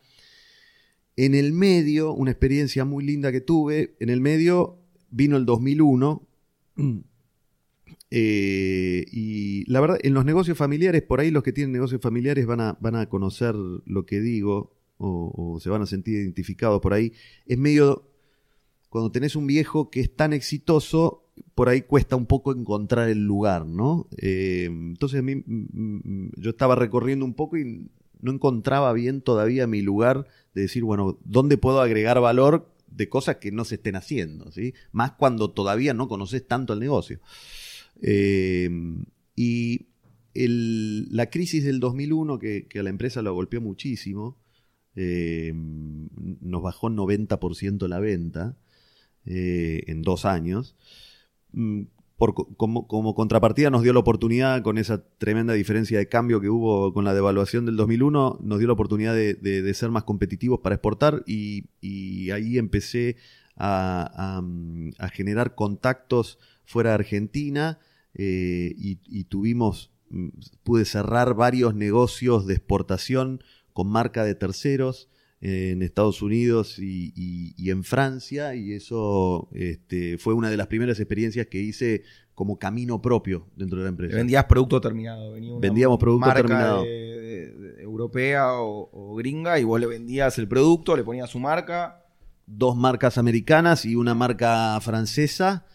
[1.16, 4.78] En el medio, una experiencia muy linda que tuve, en el medio
[5.10, 6.28] vino el 2001
[8.10, 12.46] Eh, y la verdad, en los negocios familiares, por ahí los que tienen negocios familiares
[12.46, 16.94] van a, van a conocer lo que digo o, se van a sentir identificados por
[16.94, 17.12] ahí.
[17.46, 18.08] Es medio,
[18.88, 23.24] cuando tenés un viejo que es tan exitoso, por ahí cuesta un poco encontrar el
[23.24, 24.08] lugar, ¿no?
[24.16, 25.44] Eh, entonces a mí,
[26.36, 27.88] yo estaba recorriendo un poco y
[28.20, 33.36] no encontraba bien todavía mi lugar de decir, bueno, ¿dónde puedo agregar valor de cosas
[33.36, 34.50] que no se estén haciendo?
[34.50, 34.72] ¿sí?
[34.92, 37.20] Más cuando todavía no conoces tanto el negocio.
[38.00, 38.70] Eh,
[39.34, 39.86] y
[40.38, 44.36] la crisis del 2001, que, a la empresa lo golpeó muchísimo,
[44.96, 48.56] eh, nos bajó 90% la venta
[49.26, 50.74] eh, en dos años.
[51.52, 51.82] Mm,
[52.16, 57.04] como, contrapartida nos dio la oportunidad, con esa tremenda diferencia de cambio que hubo con
[57.04, 61.66] la devaluación del 2001, nos dio la oportunidad de, ser más competitivos para exportar y,
[62.30, 63.16] ahí empecé
[63.56, 64.42] a,
[65.12, 67.78] generar contactos fuera de Argentina
[68.14, 70.28] eh, y, tuvimos, mm,
[70.62, 73.42] pude cerrar varios negocios de exportación
[73.76, 75.10] con marca de terceros
[75.42, 81.46] en Estados Unidos y, en Francia y eso este, fue una de las primeras experiencias
[81.48, 84.16] que hice como camino propio dentro de la empresa.
[84.16, 85.32] Vendías producto terminado.
[85.60, 86.84] Vendíamos producto terminado.
[86.86, 92.02] europea o, gringa y vos le vendías el producto, le ponías su marca.
[92.46, 95.66] Dos marcas americanas y una marca francesa.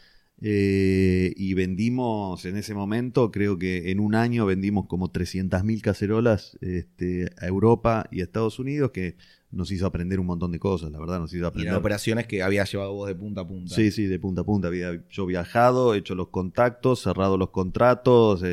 [0.43, 6.57] Eh, y vendimos en ese momento, creo que en un año vendimos como 300.000 cacerolas
[6.61, 9.15] este, a Europa y a Estados Unidos, que
[9.51, 11.73] nos hizo aprender un montón de cosas, la verdad, nos hizo aprender.
[11.73, 13.75] Y operaciones que había llevado vos de punta a punta.
[13.75, 14.69] Sí, sí, de punta a punta.
[14.69, 18.47] Había yo viajado, hecho los contactos, cerrado los contratos, eh,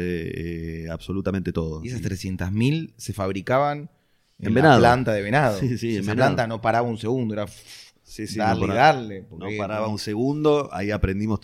[0.85, 1.83] eh, absolutamente todo.
[1.85, 3.89] Y esas 300.000 se fabricaban
[4.41, 5.59] en, la planta de venado.
[5.59, 7.47] Sí, sí, Esa planta no paraba un segundo, era
[8.09, 9.27] Sí, sí, no paraba, darle.
[9.31, 11.41] no paraba un segundo, ahí aprendimos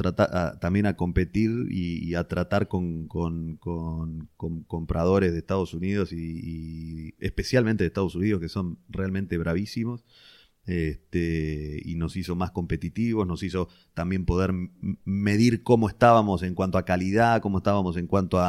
[0.60, 3.06] también a competir y, a tratar con,
[4.66, 10.06] compradores de Estados Unidos y, especialmente de Estados Unidos que son realmente bravísimos.
[10.66, 14.54] Este, y nos hizo más competitivos, nos hizo también poder
[15.04, 18.40] medir cómo estábamos en cuanto a calidad, cómo estábamos en cuanto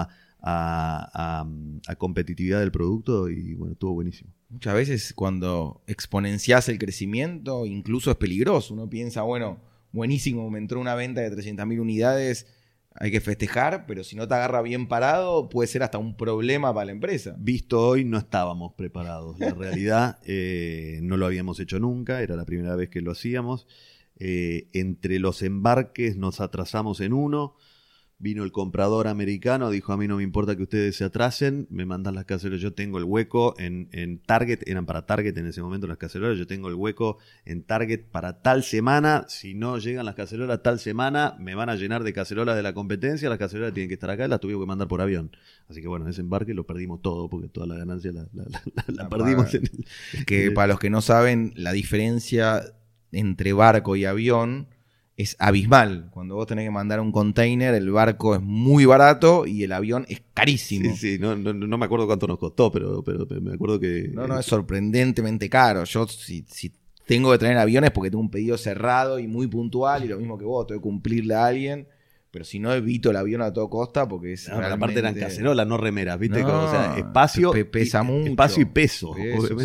[0.48, 1.44] a,
[1.88, 4.32] a, competitividad del producto y bueno, estuvo buenísimo.
[4.50, 8.76] Muchas veces cuando exponencias el crecimiento, incluso es peligroso.
[8.76, 9.60] Uno piensa, bueno,
[9.92, 12.46] buenísimo, me entró una venta de 300.000 unidades,
[12.94, 16.74] hay que festejar, pero si no te agarra bien parado, puede ser hasta un problema
[16.74, 17.36] para la empresa.
[17.40, 19.40] Visto hoy, no estábamos preparados.
[19.40, 23.68] La realidad, eh, no lo habíamos hecho nunca, era la primera vez que lo hacíamos.
[24.18, 27.56] Eh, entre los embarques nos atrasamos en uno,
[28.18, 31.86] Vino el comprador americano, dijo a mí no me importa que ustedes se atrasen, me
[31.86, 35.62] mandan las cacerolas, yo tengo el hueco en, en, Target, eran para Target en ese
[35.62, 40.06] momento las cacerolas, yo tengo el hueco en Target para tal semana, si no llegan
[40.06, 43.74] las cacerolas tal semana, me van a llenar de cacerolas de la competencia, las cacerolas
[43.74, 45.32] tienen que estar acá, las tuvimos que mandar por avión.
[45.68, 49.54] Así que bueno, ese embarque lo perdimos todo, porque toda la ganancia la, perdimos.
[49.54, 49.68] En
[50.26, 52.64] que para los que no saben, la diferencia
[53.12, 54.68] entre barco y avión
[55.18, 56.10] es abismal.
[56.12, 60.06] Cuando vos tenés que mandar un container, el barco es muy barato y el avión
[60.10, 60.94] es carísimo.
[60.96, 64.10] Sí, sí, no, no, me acuerdo cuánto nos costó, pero, pero, me acuerdo que...
[64.14, 65.86] No, no, es sorprendentemente caro.
[65.86, 66.74] Yo si, si
[67.08, 70.38] tengo que traer aviones porque tengo un pedido cerrado y muy puntual y lo mismo
[70.38, 71.88] que vos, tengo que cumplirle a alguien.
[72.30, 74.50] Pero si no, evito el avión a toda costa porque es.
[74.50, 76.44] No, Aparte eran cacerolas, no remeras, ¿viste?
[76.44, 77.54] o sea, espacio.
[77.72, 78.32] pesa mucho.
[78.32, 79.16] Espacio y peso.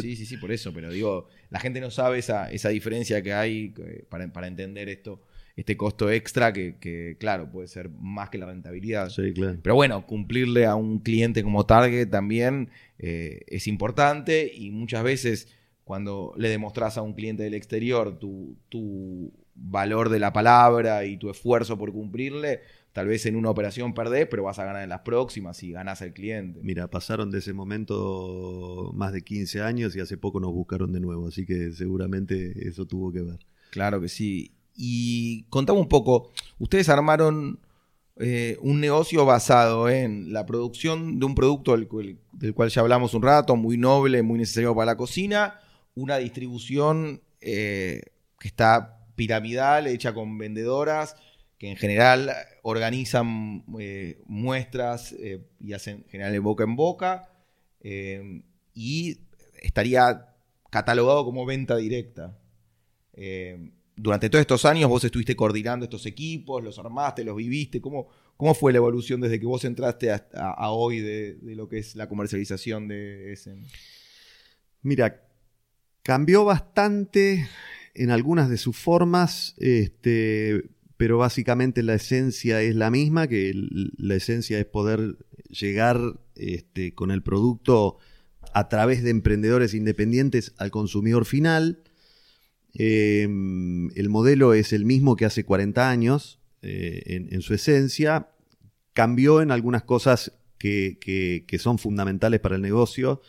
[0.01, 0.73] sí, sí, sí, por eso.
[0.73, 4.89] Pero digo, la gente no sabe esa, esa diferencia que hay eh, para, para entender
[4.89, 5.21] esto
[5.61, 9.11] este costo extra que, claro, puede ser más que la rentabilidad.
[9.11, 9.59] Sí, claro.
[9.63, 15.49] Pero bueno, cumplirle a un cliente como Target también eh, es importante y muchas veces
[15.85, 21.19] cuando le demostras a un cliente del exterior tu, tu, valor de la palabra y
[21.19, 22.61] tu esfuerzo por cumplirle,
[22.93, 26.01] tal vez en una operación perdés, pero vas a ganar en las próximas y ganás
[26.01, 26.61] al cliente.
[26.63, 31.01] Mira, pasaron de ese momento más de 15 años y hace poco nos buscaron de
[31.01, 33.41] nuevo, así que seguramente eso tuvo que ver.
[33.71, 34.53] Claro que sí.
[34.77, 37.61] Y contame un poco, ustedes armaron
[38.23, 43.23] eh, un negocio basado en la producción de un producto del, cual ya hablamos un
[43.23, 45.59] rato, muy noble, muy necesario para la cocina,
[45.95, 48.03] una distribución eh,
[48.39, 51.17] que está piramidal, hecha con vendedoras,
[51.57, 52.31] que en general
[52.63, 55.15] organizan eh, muestras
[55.59, 57.31] y hacen en general de boca en boca,
[58.75, 59.21] y
[59.63, 60.27] estaría
[60.71, 62.39] catalogado como venta directa
[64.03, 67.83] durante todos estos años vos estuviste coordinando estos equipos, los armaste, los viviste.
[67.83, 71.95] ¿Cómo, cómo fue la evolución desde que vos entraste a, hoy de, lo que es
[71.97, 73.67] la comercialización de Essen?
[74.81, 75.23] Mira,
[76.03, 77.47] cambió bastante
[77.95, 84.15] en algunas de sus formas, este, pero básicamente la esencia es la misma, que la
[84.15, 85.19] esencia es poder
[85.51, 86.01] llegar
[86.37, 87.99] este, con el producto
[88.55, 91.83] a través de emprendedores independientes al consumidor final.
[92.75, 98.29] Em, el modelo es el mismo que hace 40 años eh, en, su esencia.
[98.93, 103.21] Cambió en algunas cosas que, son fundamentales para el negocio.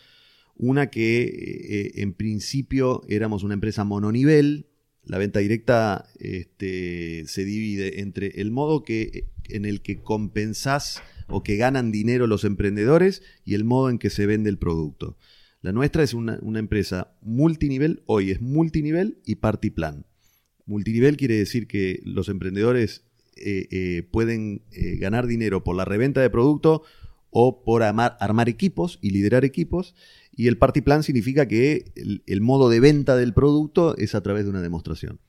[0.54, 4.66] Una que eh, en principio éramos una empresa mononivel.
[5.04, 11.42] La venta directa este, se divide entre el modo que, en el que compensás o
[11.42, 15.16] que ganan dinero los emprendedores y el modo en que se vende el producto.
[15.62, 20.04] La nuestra es una, empresa multinivel, hoy es multinivel y party plan.
[20.66, 23.04] Multinivel quiere decir que los emprendedores
[23.36, 26.82] eh, eh, pueden eh, ganar dinero por la reventa de producto
[27.30, 29.94] o por armar equipos y liderar equipos.
[30.34, 31.92] Y el party plan significa que
[32.26, 35.20] el modo de venta del producto es a través de una demostración.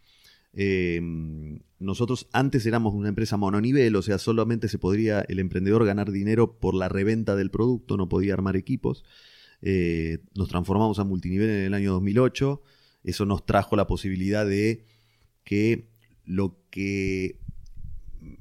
[0.53, 6.11] Em, nosotros antes éramos una empresa mononivel, o sea, solamente se podría el emprendedor ganar
[6.11, 9.03] dinero por la reventa del producto, no podía armar equipos.
[9.65, 12.61] Eh, nos transformamos a multinivel en el año 2008.
[13.05, 14.83] Eso nos trajo la posibilidad de
[15.43, 15.87] que
[16.25, 17.39] lo que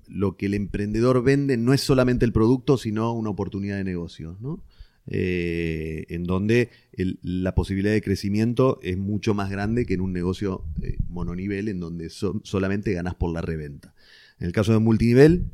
[0.07, 4.37] lo que el emprendedor vende no es solamente el producto, sino una oportunidad de negocio.
[4.41, 4.63] ¿no?
[5.07, 6.71] Eh, en donde
[7.23, 11.81] la posibilidad de crecimiento es mucho más grande que en un negocio eh, mononivel, en
[11.81, 13.95] donde solamente ganas por la reventa.
[14.39, 15.47] En el caso de multinivel,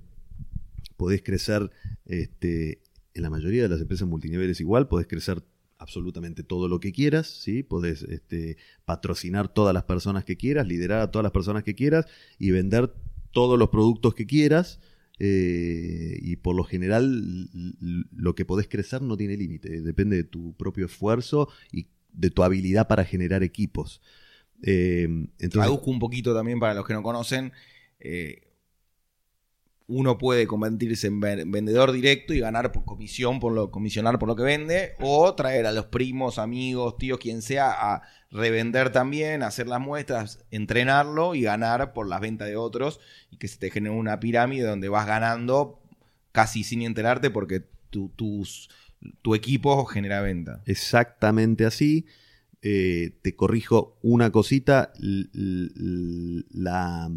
[0.96, 1.70] podés crecer,
[2.04, 2.82] este,
[3.14, 5.42] en la mayoría de las empresas multinivel es igual, podés crecer
[5.78, 7.62] absolutamente todo lo que quieras, ¿sí?
[7.62, 12.06] Podés este, patrocinar todas las personas que quieras, liderar a todas las personas que quieras
[12.38, 12.92] y vender
[13.32, 14.80] todos los productos que quieras
[15.20, 17.48] eh, y por lo general
[18.12, 22.42] lo que podés crecer no tiene límite, depende de tu propio esfuerzo y de tu
[22.42, 24.00] habilidad para generar equipos.
[24.62, 27.52] Eh, entonces, un poquito también para los que no conocen.
[28.00, 28.47] Eh,
[29.88, 34.36] uno puede convertirse en vendedor directo y ganar por comisión por lo comisionar por lo
[34.36, 39.66] que vende o traer a los primos, amigos, tíos, quien sea a revender también, hacer
[39.66, 43.96] las muestras, entrenarlo y ganar por las ventas de otros y que se te genere
[43.96, 45.80] una pirámide donde vas ganando
[46.32, 48.12] casi sin enterarte porque tu,
[49.22, 50.60] tu equipo genera venta.
[50.66, 52.04] Exactamente así.
[52.60, 54.92] Eh, te corrijo una cosita,
[56.50, 57.08] la,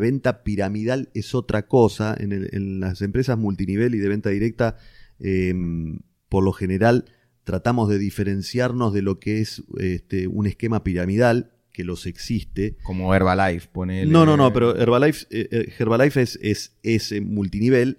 [0.00, 2.16] venta piramidal es otra cosa.
[2.18, 4.78] En, las empresas multinivel y de venta directa,
[5.20, 7.04] em, por lo general,
[7.44, 12.76] tratamos de diferenciarnos de lo que es este, un esquema piramidal, que los existe.
[12.82, 14.04] Como Herbalife, pone.
[14.04, 17.98] No, no, no, pero Herbalife, eh, eh, Herbalife es, es, multinivel.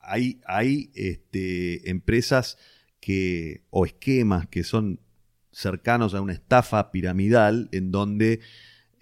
[0.00, 2.56] Hay, hay este, empresas
[2.98, 5.00] que, o esquemas que son
[5.52, 8.40] cercanos a una estafa piramidal en donde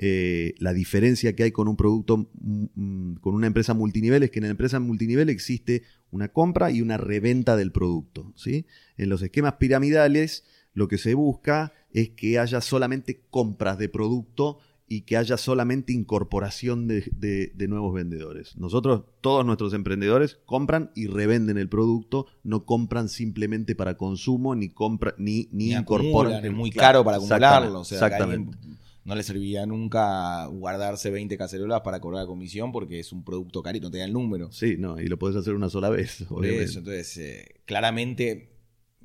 [0.00, 4.30] eh, la diferencia que hay con un producto, mm, mm, con una empresa multinivel es
[4.30, 8.32] que en la empresa multinivel existe una compra y una reventa del producto.
[8.36, 8.66] ¿sí?
[8.96, 14.58] En los esquemas piramidales lo que se busca es que haya solamente compras de producto
[14.88, 18.56] y que haya solamente incorporación de, nuevos vendedores.
[18.56, 24.70] Nosotros, todos nuestros emprendedores, compran y revenden el producto, no compran simplemente para consumo, ni
[24.70, 26.44] compran, ni, ni, incorporan.
[26.44, 27.82] Es muy caro para acumularlo.
[27.82, 28.56] exactamente.
[29.04, 33.62] no le serviría nunca guardarse 20 cacerolas para cobrar la comisión porque es un producto
[33.62, 34.50] caro y no te da el número.
[34.52, 36.22] Sí, no, y lo puedes hacer una sola vez.
[36.22, 38.54] eso, entonces, eh, claramente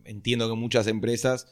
[0.06, 1.48] entiendo que muchas empresas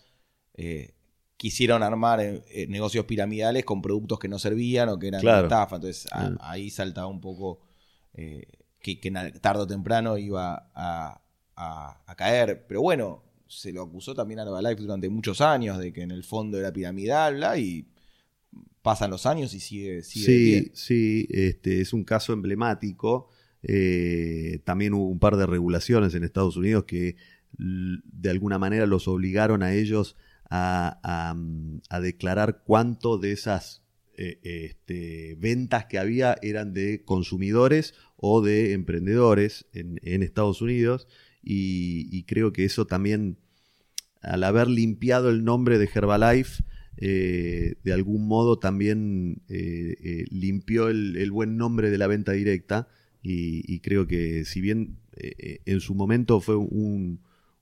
[0.55, 0.93] eh,
[1.41, 5.77] quisieron armar eh, eh, negocios piramidales con productos que no servían o que eran estafa.
[5.77, 6.07] Entonces
[6.39, 7.61] ahí saltaba un poco
[8.13, 8.45] eh,
[8.79, 8.97] que,
[9.41, 11.19] tarde o temprano iba a,
[12.15, 12.67] caer.
[12.67, 16.23] Pero bueno, se lo acusó también a Herbalife durante muchos años de que en el
[16.23, 17.87] fondo era piramidal, bla, y
[18.83, 23.29] pasan los años y sigue, sigue Sí, sí, este, es un caso emblemático.
[24.63, 27.15] también hubo un par de regulaciones en Estados Unidos que
[27.57, 30.15] de alguna manera los obligaron a ellos
[30.51, 33.83] a, declarar cuánto de esas
[34.17, 41.07] eh, este, ventas que había eran de consumidores o de emprendedores en, Estados Unidos.
[41.41, 43.37] Y, creo que eso también,
[44.21, 46.63] al haber limpiado el nombre de Herbalife,
[46.97, 52.89] eh, de algún modo también eh, limpió el, buen nombre de la venta directa.
[53.23, 57.21] Y creo que si bien en su momento fue un,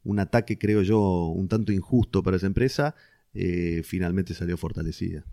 [0.10, 2.96] un ataque, creo yo, un tanto injusto para esa empresa,
[3.34, 5.24] eh, finalmente salió fortalecida.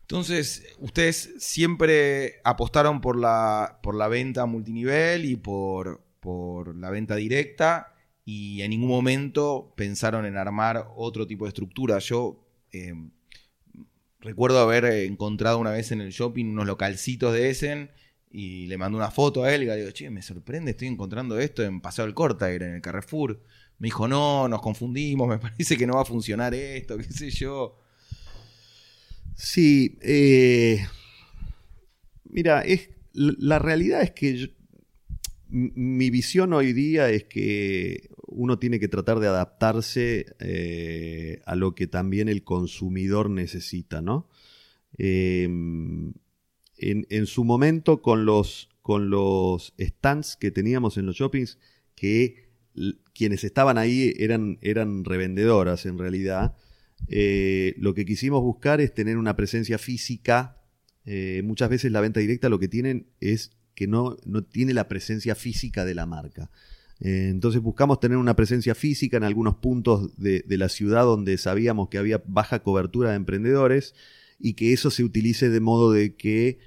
[0.00, 7.16] Entonces, ustedes siempre apostaron por la, por la venta multinivel y por, por la venta
[7.16, 7.94] directa
[8.24, 11.98] y en ningún momento pensaron en armar otro tipo de estructura.
[11.98, 12.42] Yo
[12.72, 12.94] eh,
[14.20, 17.90] recuerdo haber encontrado una vez en el shopping unos localcitos de Essen
[18.30, 21.38] y le mandó una foto a él y le digo, che, me sorprende, estoy encontrando
[21.38, 23.42] esto en Paseo del Cortair, en el Carrefour.
[23.78, 27.30] Me dijo, no, nos confundimos, me parece que no va a funcionar esto, qué sé
[27.30, 27.78] yo.
[29.36, 30.84] Sí, eh,
[32.24, 34.52] mira, es, la realidad es que
[35.48, 41.74] mi visión hoy día es que uno tiene que tratar de adaptarse eh, a lo
[41.74, 44.28] que también el consumidor necesita, ¿no?
[44.98, 46.12] Em,
[46.76, 51.58] en, su momento con los, con los stands que teníamos en los shoppings,
[51.94, 52.47] que
[53.14, 56.54] quienes estaban ahí eran, eran revendedoras en realidad,
[57.06, 60.56] eh, lo que quisimos buscar es tener una presencia física.
[61.04, 64.88] Eh, muchas veces la venta directa lo que tienen es que no, no tiene la
[64.88, 66.50] presencia física de la marca.
[67.00, 71.38] Eh, entonces buscamos tener una presencia física en algunos puntos de, de, la ciudad donde
[71.38, 73.94] sabíamos que había baja cobertura de emprendedores
[74.40, 76.58] y que eso se utilice de modo de que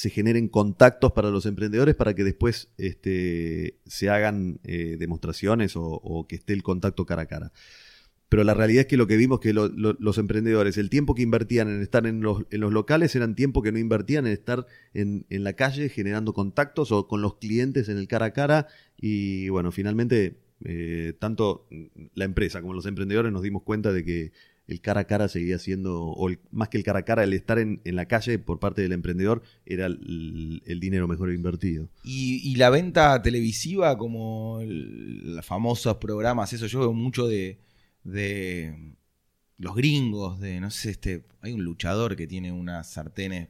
[0.00, 6.24] se generen contactos para los emprendedores para que después este, se hagan eh, demostraciones o,
[6.26, 7.52] que esté el contacto cara a cara.
[8.30, 11.68] Pero la realidad es que lo que vimos que los emprendedores, el tiempo que invertían
[11.68, 15.52] en estar en los, locales eran tiempo que no invertían en estar en, en, la
[15.52, 18.68] calle generando contactos o con los clientes en el cara a cara.
[18.96, 21.66] Y bueno, finalmente eh, tanto
[22.14, 24.32] la empresa como los emprendedores nos dimos cuenta de que
[24.70, 27.58] el cara a cara seguía siendo, o más que el cara a cara, el estar
[27.58, 31.88] en, la calle por parte del emprendedor era el, dinero mejor invertido.
[32.04, 37.58] Y, la venta televisiva, como los famosos programas, eso yo veo mucho de,
[38.04, 38.94] de
[39.58, 43.48] los gringos, de, no sé, este, hay un luchador que tiene unas sartenes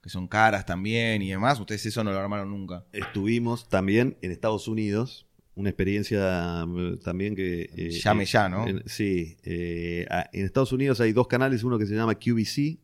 [0.00, 2.84] que son caras también y demás, ustedes eso no lo armaron nunca.
[2.92, 7.70] Estuvimos también en Estados Unidos una experiencia mm, también que...
[7.76, 8.64] Eh, Llame ya, ¿no?
[8.86, 9.36] sí.
[9.42, 12.78] Eh, en Estados Unidos hay dos canales, uno que se llama QVC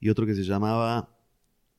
[0.00, 1.16] y otro que se llamaba...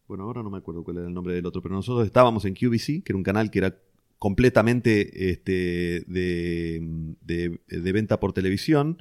[0.07, 2.53] Bueno, ahora no me acuerdo cuál era el nombre del otro, pero nosotros estábamos en
[2.53, 3.77] QVC, que era un canal que era
[4.23, 8.97] completamente este, de, venta por televisión.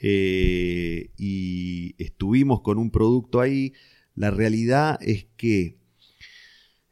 [0.00, 3.74] Eh, y estuvimos con un producto ahí.
[4.14, 5.77] La realidad es que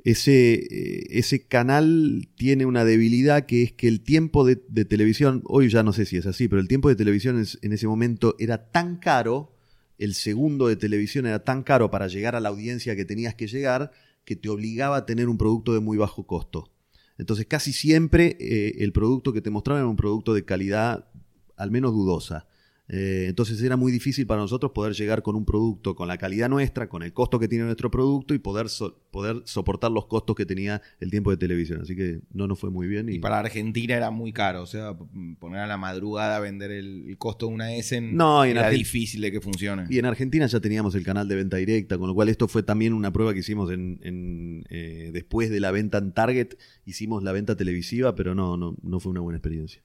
[0.06, 4.54] ese, eh, ese canal tiene una debilidad que es que el tiempo de,
[4.84, 7.88] televisión, hoy ya no sé si es así, pero el tiempo de televisión en ese
[7.88, 9.56] momento era tan caro,
[9.98, 13.48] el segundo de televisión era tan caro para llegar a la audiencia que tenías que
[13.48, 13.90] llegar,
[14.24, 16.70] que te obligaba a tener un producto de muy bajo costo.
[17.18, 21.08] Entonces casi siempre eh, el producto que te mostraban era un producto de calidad
[21.56, 22.46] al menos dudosa.
[22.88, 26.48] Eh, entonces era muy difícil para nosotros poder llegar con un producto con la calidad
[26.48, 28.66] nuestra, con el costo que tiene nuestro producto y poder,
[29.10, 31.80] poder soportar los costos que tenía el tiempo de televisión.
[31.82, 33.08] Así que no nos fue muy bien.
[33.08, 34.96] Y, para Argentina era muy caro, o sea,
[35.38, 39.32] poner a la madrugada a vender el, costo de una S no, era difícil de
[39.32, 39.86] que funcione.
[39.88, 42.62] Y en Argentina ya teníamos el canal de venta directa, con lo cual esto fue
[42.62, 47.32] también una prueba que hicimos en, eh, después de la venta en Target, hicimos la
[47.32, 49.82] venta televisiva, pero no, no, no fue una buena experiencia.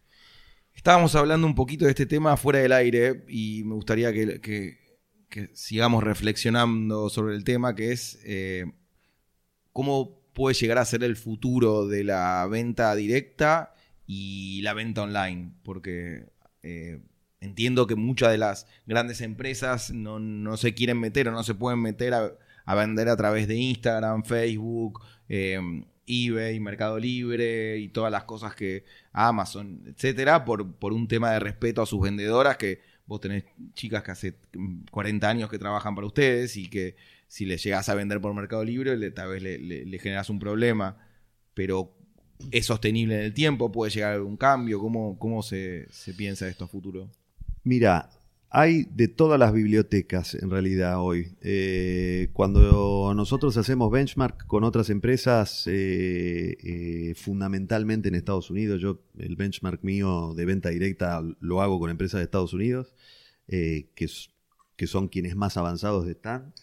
[0.81, 4.79] Estábamos hablando un poquito de este tema fuera del aire y me gustaría que,
[5.53, 8.65] sigamos reflexionando sobre el tema, que es eh,
[9.73, 13.75] cómo puede llegar a ser el futuro de la venta directa
[14.07, 16.25] y la venta online, porque
[16.63, 16.99] eh,
[17.41, 21.79] entiendo que muchas de las grandes empresas no, se quieren meter o no se pueden
[21.79, 25.59] meter a, vender a través de Instagram, Facebook, eh,
[26.07, 31.39] eBay, Mercado Libre y todas las cosas que Amazon, etcétera, por, por un tema de
[31.39, 33.43] respeto a sus vendedoras, que vos tenés
[33.73, 34.35] chicas que hace
[34.91, 36.95] 40 años que trabajan para ustedes y que
[37.27, 40.97] si les llegas a vender por Mercado Libre, tal vez le, generas un problema,
[41.53, 41.93] pero
[42.51, 46.47] es sostenible en el tiempo, puede llegar a algún cambio, ¿cómo, cómo se, se piensa
[46.47, 47.09] esto a futuro?
[47.63, 48.09] Mira,
[48.53, 51.37] hay de todas las bibliotecas en realidad hoy.
[51.41, 58.99] Eh, cuando nosotros hacemos benchmark con otras empresas, eh, eh, fundamentalmente en Estados Unidos, yo
[59.17, 62.93] el benchmark mío de venta directa lo hago con empresas de Estados Unidos,
[63.47, 64.07] que,
[64.85, 66.53] son quienes más avanzados están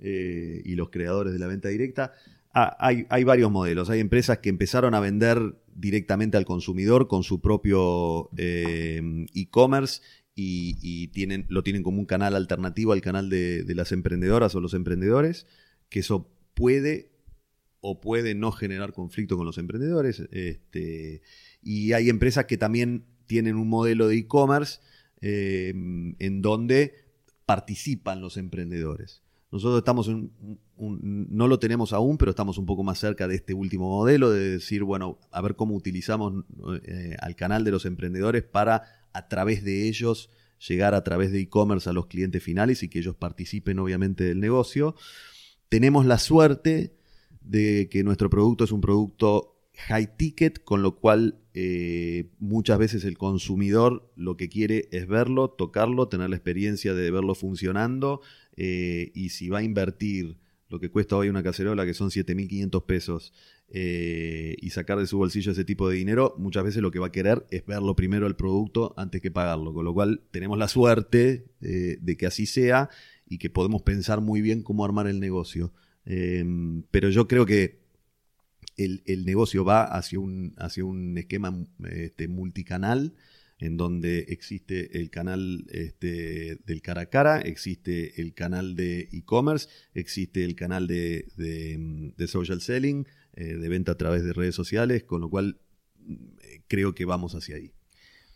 [0.00, 2.14] y los creadores de la venta directa.
[2.52, 3.90] Ah, hay varios modelos.
[3.90, 10.00] Hay empresas que empezaron a vender directamente al consumidor con su propio e-commerce
[10.40, 14.72] y, tienen, lo tienen como un canal alternativo al canal de, las emprendedoras o los
[14.74, 15.46] emprendedores,
[15.88, 17.10] que eso puede
[17.80, 20.20] o puede no generar conflicto con los emprendedores.
[20.30, 21.22] Este,
[21.62, 24.80] y hay empresas que también tienen un modelo de e-commerce
[25.20, 26.94] em, en donde
[27.44, 29.22] participan los emprendedores.
[29.50, 30.30] Nosotros estamos en
[30.78, 34.50] no lo tenemos aún, pero estamos un poco más cerca de este último modelo, de
[34.50, 36.44] decir, bueno, a ver cómo utilizamos
[36.84, 40.30] eh, al canal de los emprendedores para a través de ellos
[40.66, 44.40] llegar a través de e-commerce a los clientes finales y que ellos participen obviamente del
[44.40, 44.94] negocio.
[45.68, 46.94] Tenemos la suerte
[47.40, 49.56] de que nuestro producto es un producto
[49.86, 55.50] high ticket, con lo cual eh, muchas veces el consumidor lo que quiere es verlo,
[55.50, 58.20] tocarlo, tener la experiencia de verlo funcionando
[58.56, 60.38] eh, y si va a invertir
[60.68, 63.32] lo que cuesta hoy una cacerola, que son 7.500 pesos,
[63.68, 67.08] eh, y sacar de su bolsillo ese tipo de dinero, muchas veces lo que va
[67.08, 69.72] a querer es verlo primero el producto antes que pagarlo.
[69.72, 72.90] Con lo cual tenemos la suerte de que así sea
[73.28, 75.72] y que podemos pensar muy bien cómo armar el negocio.
[76.04, 77.80] Em, pero yo creo que
[78.78, 81.54] el, negocio va hacia un, hacia un esquema
[81.90, 83.14] este, multicanal
[83.58, 89.68] en donde existe el canal este, del cara a cara, existe el canal de e-commerce,
[89.94, 91.26] existe el canal de,
[92.28, 95.58] social selling, eh, de venta a través de redes sociales, con lo cual
[95.96, 96.14] mm,
[96.68, 97.72] creo que vamos hacia ahí.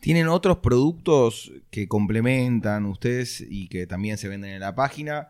[0.00, 5.28] ¿Tienen otros productos que complementan ustedes y que también se venden en la página?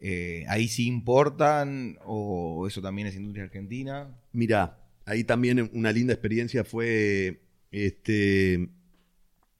[0.00, 4.18] Eh, ¿Ahí sí importan o eso también es industria argentina?
[4.32, 8.68] Mira, ahí también una linda experiencia fue este,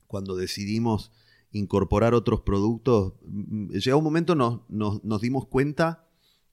[0.09, 1.13] cuando decidimos
[1.53, 3.15] incorporar otros productos.
[3.25, 6.09] Mm, llegó un momento nos, nos dimos cuenta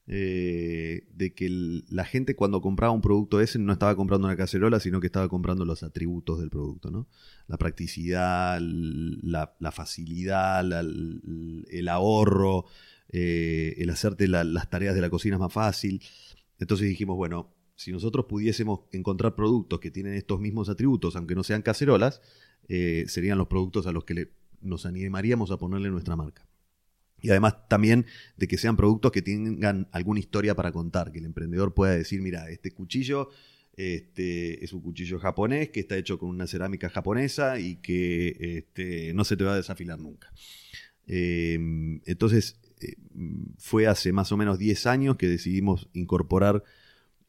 [0.08, 1.50] eh, de que
[1.90, 5.28] la gente cuando compraba un producto ese no estaba comprando una cacerola, sino que estaba
[5.30, 7.08] comprando los atributos del producto, ¿no?
[7.48, 12.66] La practicidad, la, facilidad, el, ahorro,
[13.10, 16.04] eh, el hacerte las tareas de la cocina más fácil.
[16.60, 21.44] Entonces dijimos, bueno, si nosotros pudiésemos encontrar productos que tienen estos mismos atributos, aunque no
[21.44, 22.22] sean cacerolas,
[22.68, 26.48] eh, serían los productos a los que nos animaríamos a ponerle nuestra marca.
[27.22, 28.06] Y además también
[28.38, 32.22] de que sean productos que tengan alguna historia para contar, que el emprendedor pueda decir,
[32.22, 33.30] mira, este cuchillo
[33.78, 39.14] este, es un cuchillo japonés que está hecho con una cerámica japonesa y que este,
[39.14, 40.32] no se te va a desafilar nunca.
[41.08, 41.58] Eh,
[42.06, 42.96] entonces, eh,
[43.58, 46.64] fue hace más o menos 10 años que decidimos incorporar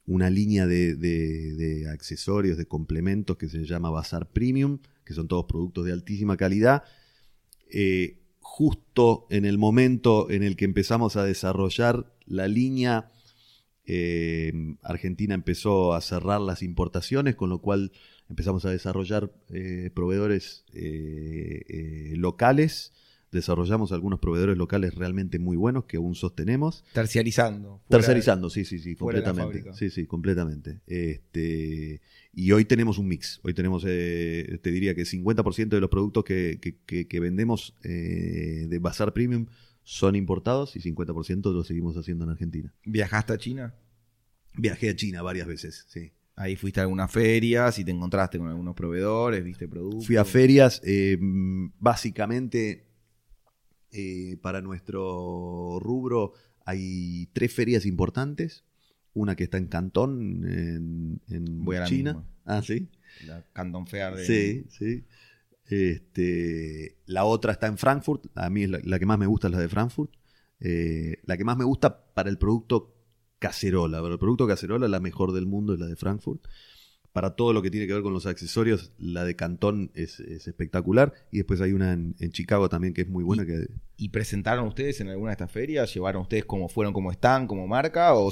[0.06, 5.84] una línea de, accesorios, de complementos que se llama Bazar Premium, que son todos productos
[5.84, 6.84] de altísima calidad.
[7.70, 13.10] Eh, justo en el momento en el que empezamos a desarrollar la línea,
[13.84, 14.52] eh,
[14.82, 17.92] Argentina empezó a cerrar las importaciones, con lo cual
[18.28, 20.64] empezamos a desarrollar eh, proveedores
[22.16, 22.92] locales.
[23.32, 26.84] Desarrollamos algunos proveedores locales realmente muy buenos que aún sostenemos.
[26.92, 27.82] Terciarizando.
[27.88, 29.64] Terciarizando, sí, sí, sí, completamente.
[29.74, 30.80] Sí, sí, completamente.
[30.86, 32.00] Este,
[32.32, 33.40] y hoy tenemos un mix.
[33.42, 39.12] Hoy tenemos, eh, te diría que 50% de los productos que, vendemos eh, de Bazar
[39.12, 39.46] Premium
[39.82, 42.74] son importados y 50% lo seguimos haciendo en Argentina.
[42.84, 43.74] ¿Viajaste a China?
[44.54, 46.12] Viajé a China varias veces, sí.
[46.34, 50.06] Ahí fuiste a algunas ferias y te encontraste con algunos proveedores, viste productos.
[50.06, 51.16] Fui a ferias, eh,
[51.78, 52.85] básicamente
[54.42, 56.32] para nuestro rubro
[56.64, 58.64] hay tres ferias importantes
[59.16, 62.22] una que está en Cantón, en, China.
[62.44, 62.88] Ah, sí.
[63.26, 64.24] La Cantón Fair de...
[64.26, 65.04] Sí, sí.
[65.64, 68.26] Este, la otra está en Frankfurt.
[68.34, 70.12] A mí la, que más me gusta es la de Frankfurt.
[70.60, 72.94] Eh, la que más me gusta para el producto
[73.38, 74.02] cacerola.
[74.02, 76.46] Para el producto cacerola, la mejor del mundo es la de Frankfurt
[77.16, 81.14] para todo lo que tiene que ver con los accesorios, la de Cantón es, espectacular.
[81.32, 83.44] Y después hay una en, Chicago también que es muy buena.
[83.44, 83.68] ¿Y, que...
[83.96, 85.94] ¿Y presentaron ustedes en alguna de estas ferias?
[85.94, 88.14] ¿Llevaron ustedes cómo fueron, cómo están, como marca?
[88.14, 88.30] ¿O,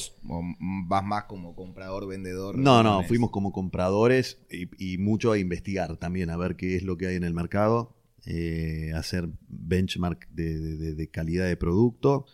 [0.86, 2.58] vas más como comprador, vendedor?
[2.58, 6.98] No, no, fuimos como compradores y, mucho a investigar también, a ver qué es lo
[6.98, 12.26] que hay en el mercado, eh, hacer benchmark de calidad de producto.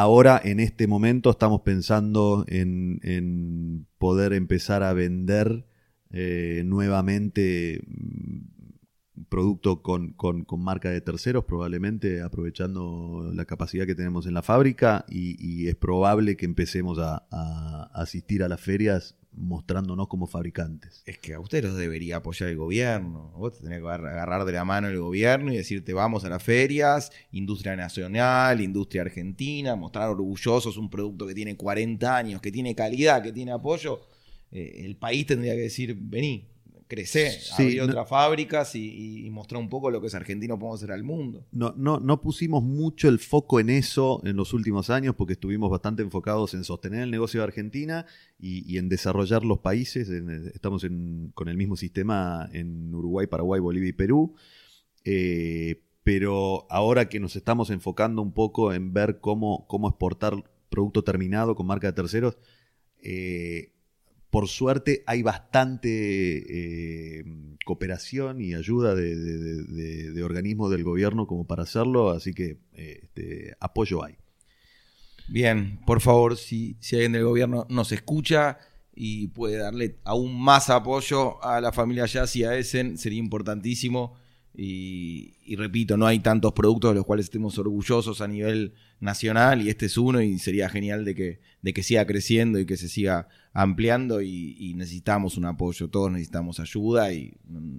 [0.00, 5.66] Ahora, en este momento, estamos pensando en, poder empezar a vender
[6.12, 10.14] eh, nuevamente mm, producto con,
[10.58, 16.36] marca de terceros, probablemente aprovechando la capacidad que tenemos en la fábrica y, es probable
[16.36, 21.02] que empecemos a, asistir a las ferias mostrándonos como fabricantes.
[21.06, 23.32] Es que a ustedes los debería apoyar el gobierno.
[23.36, 26.42] Vos te tenés que agarrar de la mano el gobierno y decirte vamos a las
[26.42, 32.74] ferias, industria nacional, industria argentina, mostrar orgullosos un producto que tiene 40 años, que tiene
[32.74, 34.00] calidad, que tiene apoyo.
[34.50, 36.48] Eh, el país tendría que decir, vení,
[36.88, 41.04] crecer, sí, otras fábricas y, mostrar un poco lo que es argentino podemos hacer al
[41.04, 41.46] mundo.
[41.52, 45.70] No, no, no pusimos mucho el foco en eso en los últimos años porque estuvimos
[45.70, 48.06] bastante enfocados en sostener el negocio de Argentina
[48.38, 50.08] y, en desarrollar los países.
[50.08, 50.84] estamos
[51.34, 54.34] con el mismo sistema en Uruguay, Paraguay, Bolivia y Perú.
[55.04, 61.04] Eh, pero ahora que nos estamos enfocando un poco en ver cómo, cómo exportar producto
[61.04, 62.38] terminado con marca de terceros,
[63.02, 63.72] eh,
[64.30, 65.88] por suerte hay bastante
[67.20, 67.24] eh,
[67.64, 74.16] cooperación y ayuda de, organismos del gobierno como para hacerlo, así que este, apoyo hay.
[75.28, 78.58] Bien, por favor, si, alguien del gobierno nos escucha
[78.94, 84.16] y puede darle aún más apoyo a la familia Jazz y a Essen, sería importantísimo.
[84.60, 89.68] Y, repito, no hay tantos productos de los cuales estemos orgullosos a nivel nacional y
[89.68, 92.88] este es uno y sería genial de que, de que siga creciendo y que se
[92.88, 97.34] siga ampliando y, necesitamos un apoyo, todos necesitamos ayuda y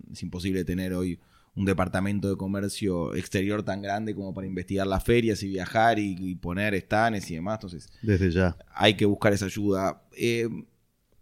[0.09, 1.19] es imposible tener hoy
[1.53, 6.35] un departamento de comercio exterior tan grande como para investigar las ferias y viajar y,
[6.35, 7.55] poner estanes y demás.
[7.55, 10.01] Entonces, desde ya hay que buscar esa ayuda.
[10.15, 10.47] Eh,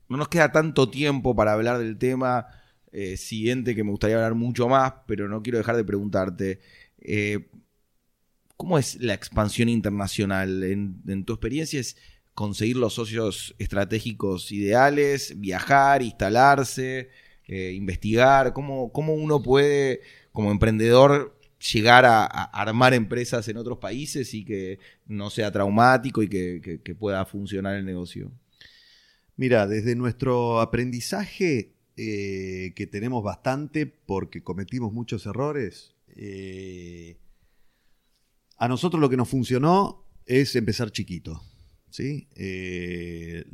[0.08, 2.46] no nos queda tanto tiempo para hablar del tema
[2.92, 6.60] eh, siguiente que me gustaría hablar mucho más, pero no quiero dejar de preguntarte.
[7.00, 7.50] Eh,
[8.56, 10.64] ¿Cómo es la expansión internacional?
[10.64, 11.98] En, tu experiencia es
[12.34, 17.10] conseguir los socios estratégicos ideales, viajar, instalarse,
[17.48, 18.54] eh, investigar.
[18.54, 21.40] ¿Cómo, ¿Cómo, uno puede, como emprendedor,
[21.74, 27.26] llegar a, armar empresas en otros países y que no sea traumático y que pueda
[27.26, 28.32] funcionar el negocio?
[29.38, 37.18] Mira, desde nuestro aprendizaje, eh, que tenemos bastante porque cometimos muchos errores, eh,
[38.58, 41.42] a nosotros lo que nos funcionó es empezar chiquito.
[41.90, 42.28] ¿sí?
[42.36, 43.46] Eh,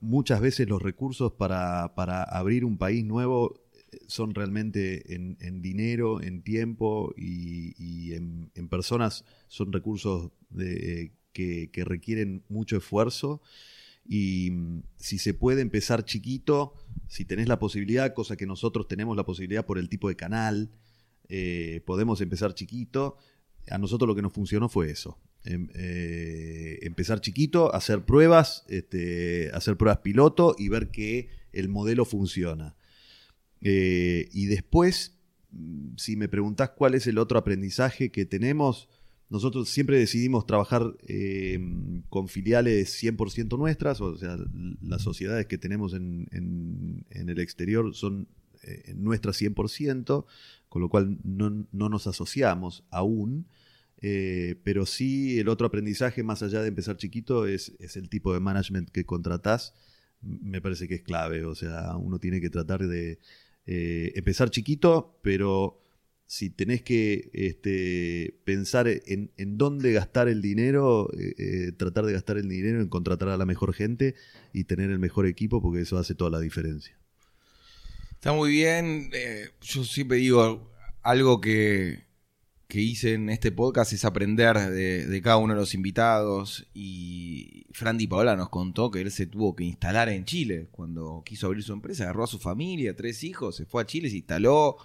[0.00, 3.60] muchas veces los recursos para, abrir un país nuevo
[4.06, 10.30] son realmente en, dinero, en tiempo y, en, personas, son recursos
[11.32, 13.42] que, que requieren mucho esfuerzo.
[14.04, 16.74] Y mm, si se puede empezar chiquito,
[17.08, 20.70] si tenés la posibilidad, cosa que nosotros tenemos la posibilidad por el tipo de canal,
[21.28, 23.16] eh, podemos empezar chiquito.
[23.70, 25.18] A nosotros lo que nos funcionó fue eso.
[25.44, 32.04] Em, eh, empezar chiquito, hacer pruebas, este, hacer pruebas piloto y ver que el modelo
[32.04, 32.76] funciona.
[33.60, 35.18] Eh, y después,
[35.50, 38.88] mm, si me preguntás cuál es el otro aprendizaje que tenemos,
[39.32, 41.58] nosotros siempre decidimos trabajar eh,
[42.10, 44.36] con filiales 100% nuestras, o sea,
[44.82, 48.28] las sociedades que tenemos en, el exterior son
[48.62, 50.26] eh, nuestras 100%,
[50.68, 53.46] con lo cual no, nos asociamos aún.
[54.02, 58.34] Eh, pero sí, el otro aprendizaje, más allá de empezar chiquito, es, es el tipo
[58.34, 59.72] de management que contratás.
[60.20, 61.46] Me parece que es clave.
[61.46, 63.18] O sea, uno tiene que tratar de
[63.64, 65.81] empezar chiquito, pero
[66.32, 72.38] si tenés que este, pensar en, dónde gastar el dinero, eh, eh, tratar de gastar
[72.38, 74.14] el dinero en contratar a la mejor gente
[74.54, 76.98] y tener el mejor equipo, porque eso hace toda la diferencia.
[78.12, 79.10] Está muy bien.
[79.12, 80.72] Eh, yo siempre digo
[81.02, 82.06] algo que,
[82.70, 86.66] hice en este podcast es aprender de, cada uno de los invitados.
[86.72, 91.48] Y Fran Paola nos contó que él se tuvo que instalar en Chile cuando quiso
[91.48, 92.04] abrir su empresa.
[92.04, 94.78] Agarró a su familia, tres hijos, se fue a Chile, se instaló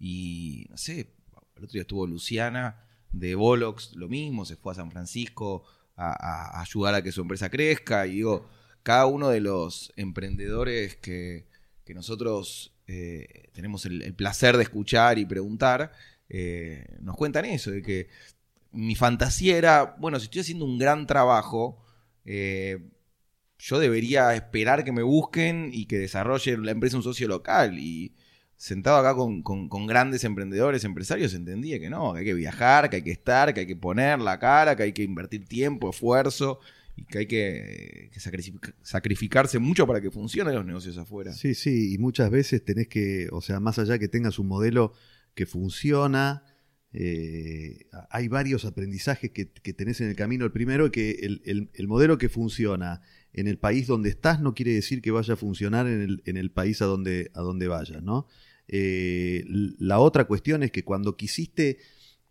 [0.00, 1.12] y no sé,
[1.56, 5.64] el otro día estuvo Luciana de Bolox, lo mismo, se fue a San Francisco
[5.96, 8.06] a, ayudar a que su empresa crezca.
[8.06, 8.48] Y digo,
[8.82, 11.48] cada uno de los emprendedores que,
[11.94, 15.92] nosotros eh, tenemos el, placer de escuchar y preguntar,
[16.28, 18.08] eh, nos cuentan eso, de que
[18.70, 21.84] mi fantasía era, bueno, si estoy haciendo un gran trabajo,
[22.24, 22.78] eh,
[23.58, 27.80] yo debería esperar que me busquen y que desarrolle la empresa un socio local.
[27.80, 28.14] Y
[28.60, 33.02] sentado acá con, grandes emprendedores, empresarios, entendía que no, que hay que viajar, que hay
[33.02, 36.60] que estar, que hay que poner la cara, que hay que invertir tiempo, esfuerzo
[36.94, 38.10] y que hay que,
[38.82, 41.32] sacrificarse mucho para que funcionen los negocios afuera.
[41.32, 44.92] Sí, sí, y muchas veces tenés que, o sea, más allá que tengas un modelo
[45.34, 46.44] que funciona,
[46.92, 50.44] eh, hay varios aprendizajes que, tenés en el camino.
[50.44, 53.00] El primero, que el, modelo que funciona
[53.32, 56.36] en el país donde estás no quiere decir que vaya a funcionar en el, en
[56.36, 58.26] el país a donde, a donde vayas, ¿no?
[58.72, 59.44] Eh,
[59.80, 61.78] la otra cuestión es que cuando quisiste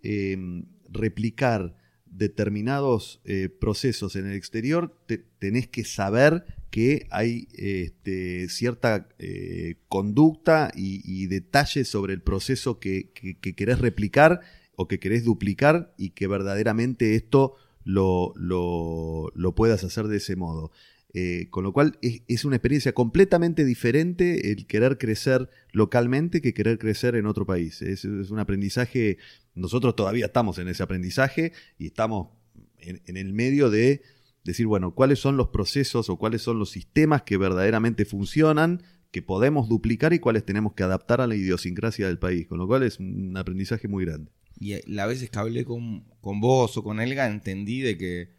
[0.02, 1.76] em, replicar
[2.06, 4.98] determinados eh, procesos en el exterior,
[5.38, 13.12] tenés que saber que hay este, cierta eh, conducta y, detalles sobre el proceso que,
[13.12, 14.40] querés replicar
[14.78, 20.72] o que querés duplicar y que verdaderamente esto lo, lo puedas hacer de ese modo.
[21.12, 26.78] Eh, con lo cual es, una experiencia completamente diferente el querer crecer localmente que querer
[26.78, 27.82] crecer en otro país.
[27.82, 29.18] Es, un aprendizaje,
[29.56, 32.30] nosotros todavía estamos en ese aprendizaje y estamos
[32.78, 34.04] en, el medio de
[34.44, 39.24] decir, bueno, cuáles son los procesos o cuáles son los sistemas que verdaderamente funcionan, que
[39.24, 42.46] podemos duplicar y cuáles tenemos que adaptar a la idiosincrasia del país.
[42.46, 44.32] Con lo cual es un aprendizaje muy grande.
[44.60, 48.39] Y la veces que hablé con, con vos o con Elga entendí de que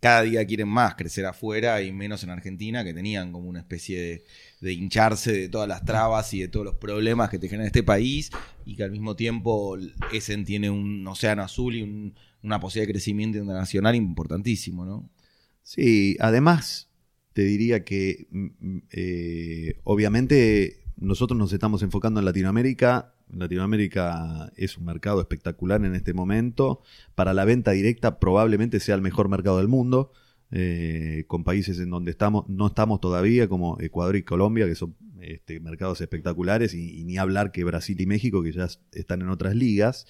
[0.00, 4.24] cada día quieren más crecer afuera y menos en Argentina, que tenían como una especie
[4.60, 7.82] de, hincharse de todas las trabas y de todos los problemas que te genera este
[7.82, 8.30] país,
[8.64, 9.76] y que al mismo tiempo
[10.12, 15.10] Essen tiene un océano azul y una posibilidad de crecimiento internacional importantísimo, ¿no?
[15.62, 16.88] Sí, además
[17.34, 23.14] te diría que mm, mm, eh, obviamente nosotros nos estamos enfocando en Latinoamérica.
[23.32, 26.82] Latinoamérica es un mercado espectacular en este momento.
[27.14, 30.12] Para la venta directa probablemente sea el mejor mercado del mundo.
[30.52, 34.96] Eh, con países en donde estamos, no estamos todavía, como Ecuador y Colombia, que son
[35.20, 39.54] este, mercados espectaculares, y, ni hablar que Brasil y México, que ya están en otras
[39.54, 40.06] ligas.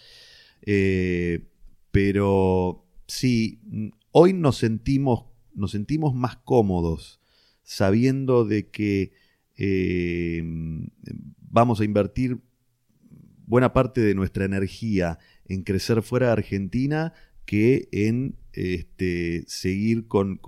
[0.63, 1.47] Eh,
[1.91, 3.61] pero sí,
[4.13, 7.21] hoy nos sentimos, nos sentimos más cómodos
[7.63, 9.13] sabiendo de que
[9.57, 10.43] eh,
[11.39, 12.41] vamos a invertir
[13.51, 17.13] buena parte de nuestra energía en crecer fuera de Argentina
[17.45, 20.39] que en este, seguir con,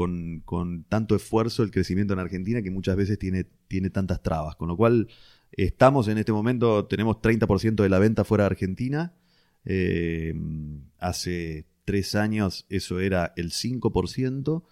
[0.88, 4.55] tanto esfuerzo el crecimiento en Argentina que muchas veces tiene, tiene tantas trabas.
[4.55, 5.09] Con lo cual
[5.50, 9.14] estamos en este momento, tenemos 30% de la venta fuera de Argentina.
[9.64, 10.32] Eh,
[11.00, 14.62] hace tres años eso era el 5%.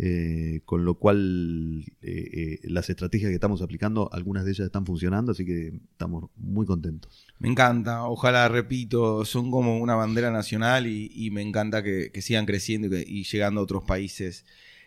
[0.00, 5.32] Eh, con lo cual eh, las estrategias que estamos aplicando, algunas de ellas están funcionando,
[5.32, 7.26] así que estamos muy contentos.
[7.40, 12.86] Me encanta, ojalá, repito, son como una bandera nacional y, me encanta que, sigan creciendo
[12.96, 14.44] y, llegando a otros países.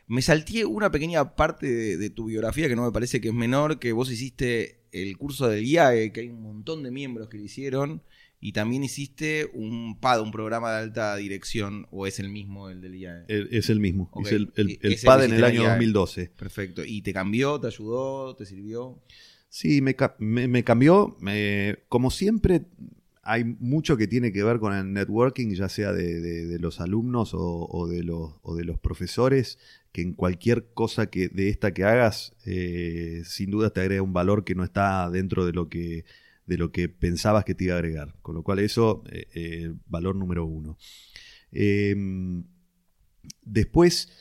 [0.08, 3.80] Me salté una pequeña parte de, tu biografía que no me parece que es menor,
[3.80, 7.44] que vos hiciste el curso del IAE, que hay un montón de miembros que lo
[7.44, 8.02] hicieron,
[8.44, 12.82] y también hiciste un PAD, un programa de alta dirección, o es el mismo el
[12.82, 13.26] del IAE.
[13.28, 14.48] Es el mismo, es el,
[15.06, 16.32] PAD en el año 2012.
[16.36, 19.00] Perfecto, ¿y te cambió, te ayudó, te sirvió?
[19.48, 19.96] Sí, me,
[20.64, 21.18] cambió.
[21.88, 22.64] como siempre,
[23.22, 27.88] hay mucho que tiene que ver con el networking, ya sea de, los alumnos o,
[27.88, 29.60] de los, de los profesores,
[29.92, 34.14] que en cualquier cosa que, de esta que hagas, eh, sin duda te agrega un
[34.14, 36.06] valor que no está dentro de lo que,
[36.52, 38.14] de lo que pensabas que te iba a agregar.
[38.22, 40.78] Con lo cual eso, eh, eh valor número uno.
[41.54, 42.44] Em,
[43.42, 44.12] después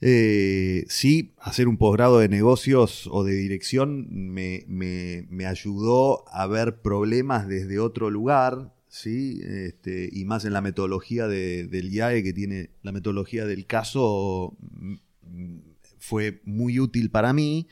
[0.00, 7.48] eh, sí, hacer un posgrado de negocios o de dirección me, ayudó a ver problemas
[7.48, 9.40] desde otro lugar, ¿sí?
[9.44, 15.58] Este, y más en la metodología del IAE, que tiene la metodología del caso, mm,
[15.98, 17.66] fue muy útil para mí.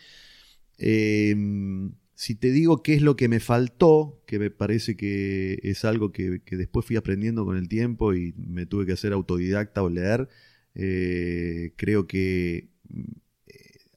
[0.78, 5.86] Em, si te digo qué es lo que me faltó, que me parece que es
[5.86, 9.88] algo que, después fui aprendiendo con el tiempo y me tuve que hacer autodidacta o
[9.88, 10.28] leer,
[10.74, 13.12] eh, creo que mm,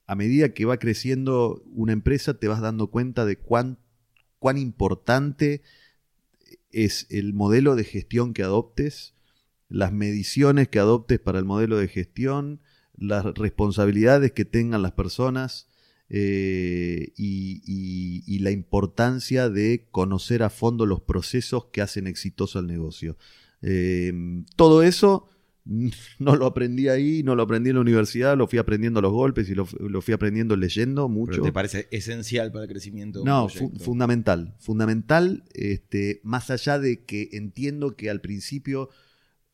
[0.07, 3.78] a medida que va creciendo una empresa te vas dando cuenta de cuán
[4.55, 5.61] importante
[6.71, 9.15] es el modelo de gestión que adoptes,
[9.67, 12.61] las mediciones que adoptes para el modelo de gestión,
[12.95, 15.67] las responsabilidades que tengan las personas
[16.16, 23.18] eh, y, la importancia de conocer a fondo los procesos que hacen exitoso al negocio.
[23.61, 24.14] Eh,
[24.57, 25.30] todo eso
[26.20, 29.11] no lo aprendí ahí, no lo aprendí en la universidad, lo fui aprendiendo a los
[29.11, 31.41] golpes y lo, fui aprendiendo leyendo mucho.
[31.41, 33.24] ¿Te parece esencial para el crecimiento?
[33.24, 34.55] No, fundamental.
[34.59, 38.89] Fundamental, este, más allá de que entiendo que al principio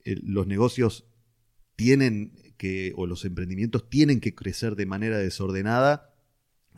[0.03, 1.05] eh, los negocios
[1.76, 6.09] tienen que, o los emprendimientos tienen que crecer de manera desordenada,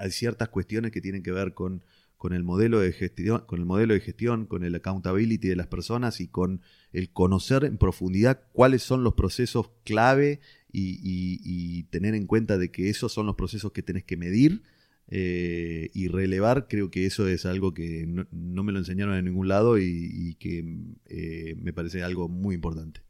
[0.02, 1.84] hay ciertas cuestiones que tienen que ver con
[2.22, 5.66] con el modelo de gestión, con el modelo de gestión, con el accountability de las
[5.66, 6.62] personas y con
[6.94, 10.40] el conocer en profundidad cuáles son los procesos clave
[10.72, 14.62] y, tener en cuenta de que esos son los procesos que tenés que medir
[15.08, 16.68] eh, y relevar.
[16.68, 20.64] Creo que eso es algo que no, me lo enseñaron en ningún lado y, que
[21.08, 23.02] eh, me parece algo muy importante.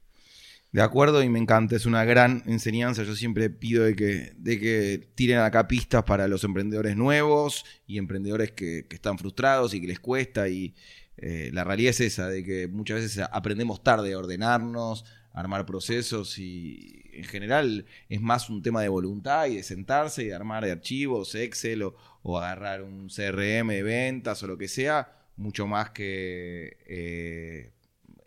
[0.72, 3.04] De acuerdo, y me encanta, es una gran enseñanza.
[3.04, 7.98] Yo siempre pido de que, de que tiren acá pistas para los emprendedores nuevos y
[7.98, 10.48] emprendedores que, están frustrados y que les cuesta.
[10.48, 10.74] Y
[11.18, 15.04] eh, la realidad es esa, de que muchas veces aprendemos tarde a ordenarnos,
[15.34, 20.24] a armar procesos y en general es más un tema de voluntad y de sentarse
[20.24, 24.70] y de armar de archivos, Excel o, agarrar un CRM de ventas o lo que
[24.70, 26.78] sea, mucho más que...
[26.88, 27.72] Eh,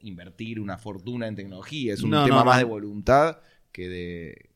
[0.05, 3.39] invertir una fortuna en tecnología, es un tema más de voluntad
[3.73, 4.51] que de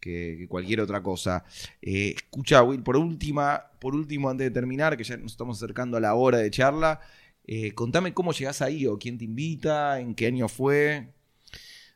[0.00, 1.44] que, cualquier otra cosa.
[1.80, 5.96] Eh, escucha, Will, por última, por último, antes de terminar, que ya nos estamos acercando
[5.96, 7.00] a la hora de charla,
[7.46, 11.08] eh, contame cómo llegás ahí o quién te invita, en qué año fue.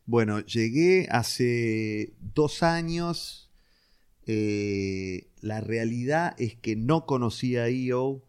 [0.04, 3.50] Bueno, llegué hace dos años.
[4.26, 8.22] Eh, la realidad es que no conocía a IO.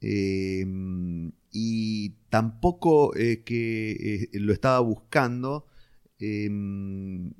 [0.00, 0.64] Eh,
[1.52, 5.66] y tampoco eh, que eh, lo estaba buscando.
[6.18, 7.32] Em,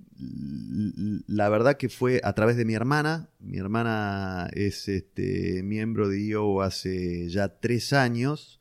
[1.26, 3.30] la verdad que fue a través de mi hermana.
[3.38, 8.61] Mi hermana es este, miembro de IO hace ya tres años.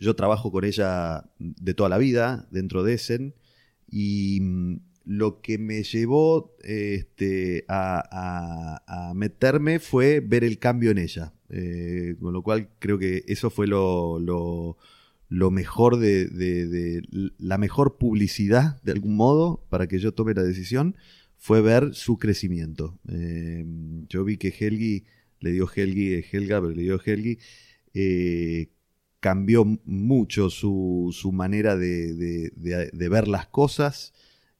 [0.00, 3.34] yo trabajo con ella de toda la vida dentro de Essen.
[3.90, 4.76] Y mm,
[5.08, 11.32] lo que me llevó este, a, meterme fue ver el cambio en ella.
[11.48, 17.02] Eh, con lo cual creo que eso fue lo, lo, mejor de,
[17.38, 20.94] la mejor publicidad, de algún modo, para que yo tome la decisión,
[21.38, 22.98] fue ver su crecimiento.
[23.10, 23.64] Eh,
[24.10, 25.06] yo vi que Helgi,
[25.40, 27.38] le dio Helgi, eh, Helga, pero le dio Helgi,
[29.20, 32.52] cambió mucho su, su manera de,
[32.92, 34.12] ver las cosas.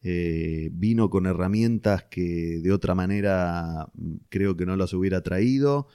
[0.02, 5.88] Eh, vino con herramientas que de otra manera mm, creo que no las hubiera traído.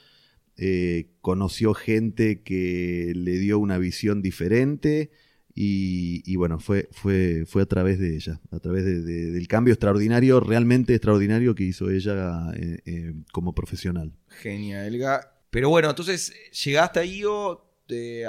[0.58, 5.12] Eh, conoció gente que le dio una visión diferente
[5.56, 10.95] y, bueno, fue, fue, fue, a través de ella, a través del cambio extraordinario, realmente
[10.95, 14.14] extraordinario que hizo ella eh, como profesional.
[14.30, 15.34] Genial, Elga.
[15.51, 16.34] Pero bueno, entonces
[16.64, 17.24] llegaste ahí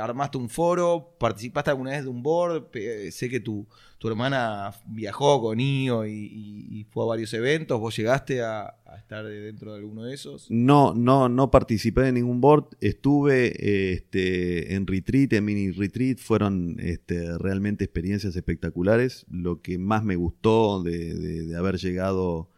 [0.00, 2.70] armaste un foro, participaste alguna vez de un board,
[3.10, 3.66] sé que tu,
[3.98, 9.72] tu hermana viajó con IO y, fue a varios eventos, ¿vos llegaste a, estar dentro
[9.72, 10.50] de alguno de esos?
[10.50, 16.76] No, no, no participé en ningún board, estuve este, en retreat, en mini retreat, fueron
[16.80, 22.50] este, realmente experiencias espectaculares, lo que más me gustó de haber llegado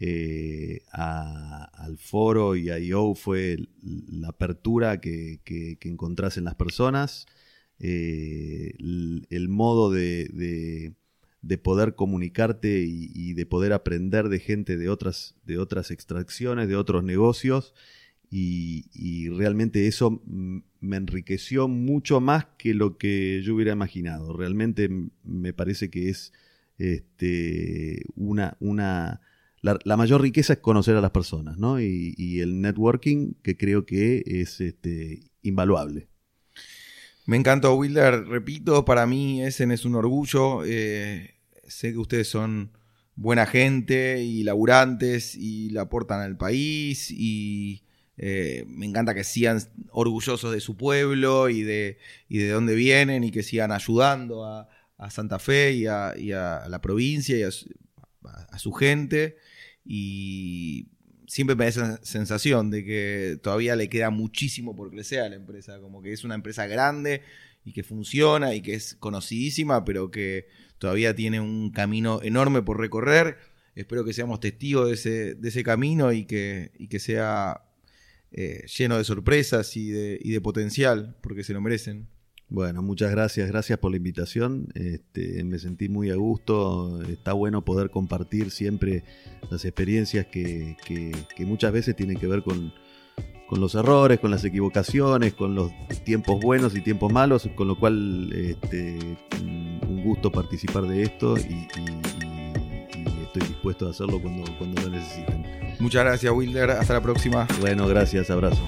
[0.00, 7.26] eh, al foro y a IO fue la apertura que, que, encontrás en las personas,
[7.78, 10.94] eh, el, modo de,
[11.62, 17.04] poder comunicarte y, de poder aprender de gente de otras, de otras extracciones, de otros
[17.04, 17.74] negocios.
[18.30, 24.36] Y, realmente eso me enriqueció mucho más que lo que yo hubiera imaginado.
[24.36, 24.90] Realmente
[25.22, 26.32] me parece que es
[26.78, 29.20] este, una, una
[29.64, 31.80] la, mayor riqueza es conocer a las personas, ¿no?
[31.80, 36.08] Y, el networking que creo que es este, invaluable.
[37.24, 38.26] Me encantó, Wilder.
[38.26, 40.64] Repito, para mí ese es un orgullo.
[40.66, 41.36] Eh,
[41.66, 42.72] sé que ustedes son
[43.16, 47.84] buena gente y laburantes y la aportan al país y
[48.18, 49.60] eh, me encanta que sigan
[49.90, 51.98] orgullosos de su pueblo y de,
[52.28, 54.68] de dónde vienen y que sigan ayudando a,
[55.10, 56.14] Santa Fe y a,
[56.68, 57.50] la provincia y a
[58.58, 59.36] su gente
[59.84, 60.88] y
[61.26, 65.36] siempre me da esa sensación de que todavía le queda muchísimo por crecer a la
[65.36, 67.22] empresa, como que es una empresa grande
[67.64, 70.46] y que funciona y que es conocidísima, pero que
[70.78, 73.38] todavía tiene un camino enorme por recorrer.
[73.74, 77.64] Espero que seamos testigos de ese, de ese camino y que, y que sea
[78.32, 82.08] eh, lleno de sorpresas y de, y de potencial, porque se lo merecen.
[82.48, 84.68] Bueno, muchas gracias, gracias por la invitación.
[84.74, 87.02] Este, me sentí muy a gusto.
[87.02, 89.02] Está bueno poder compartir siempre
[89.50, 90.76] las experiencias que,
[91.40, 92.72] muchas veces tienen que ver con,
[93.50, 95.70] los errores, con las equivocaciones, con los
[96.04, 98.98] tiempos buenos y tiempos malos, con lo cual este,
[99.88, 101.68] un gusto participar de esto y,
[103.22, 105.44] estoy dispuesto a hacerlo cuando, cuando lo necesiten.
[105.80, 106.70] Muchas gracias, Wilder.
[106.70, 107.46] Hasta la próxima.
[107.60, 108.30] Bueno, gracias.
[108.30, 108.62] Abrazo.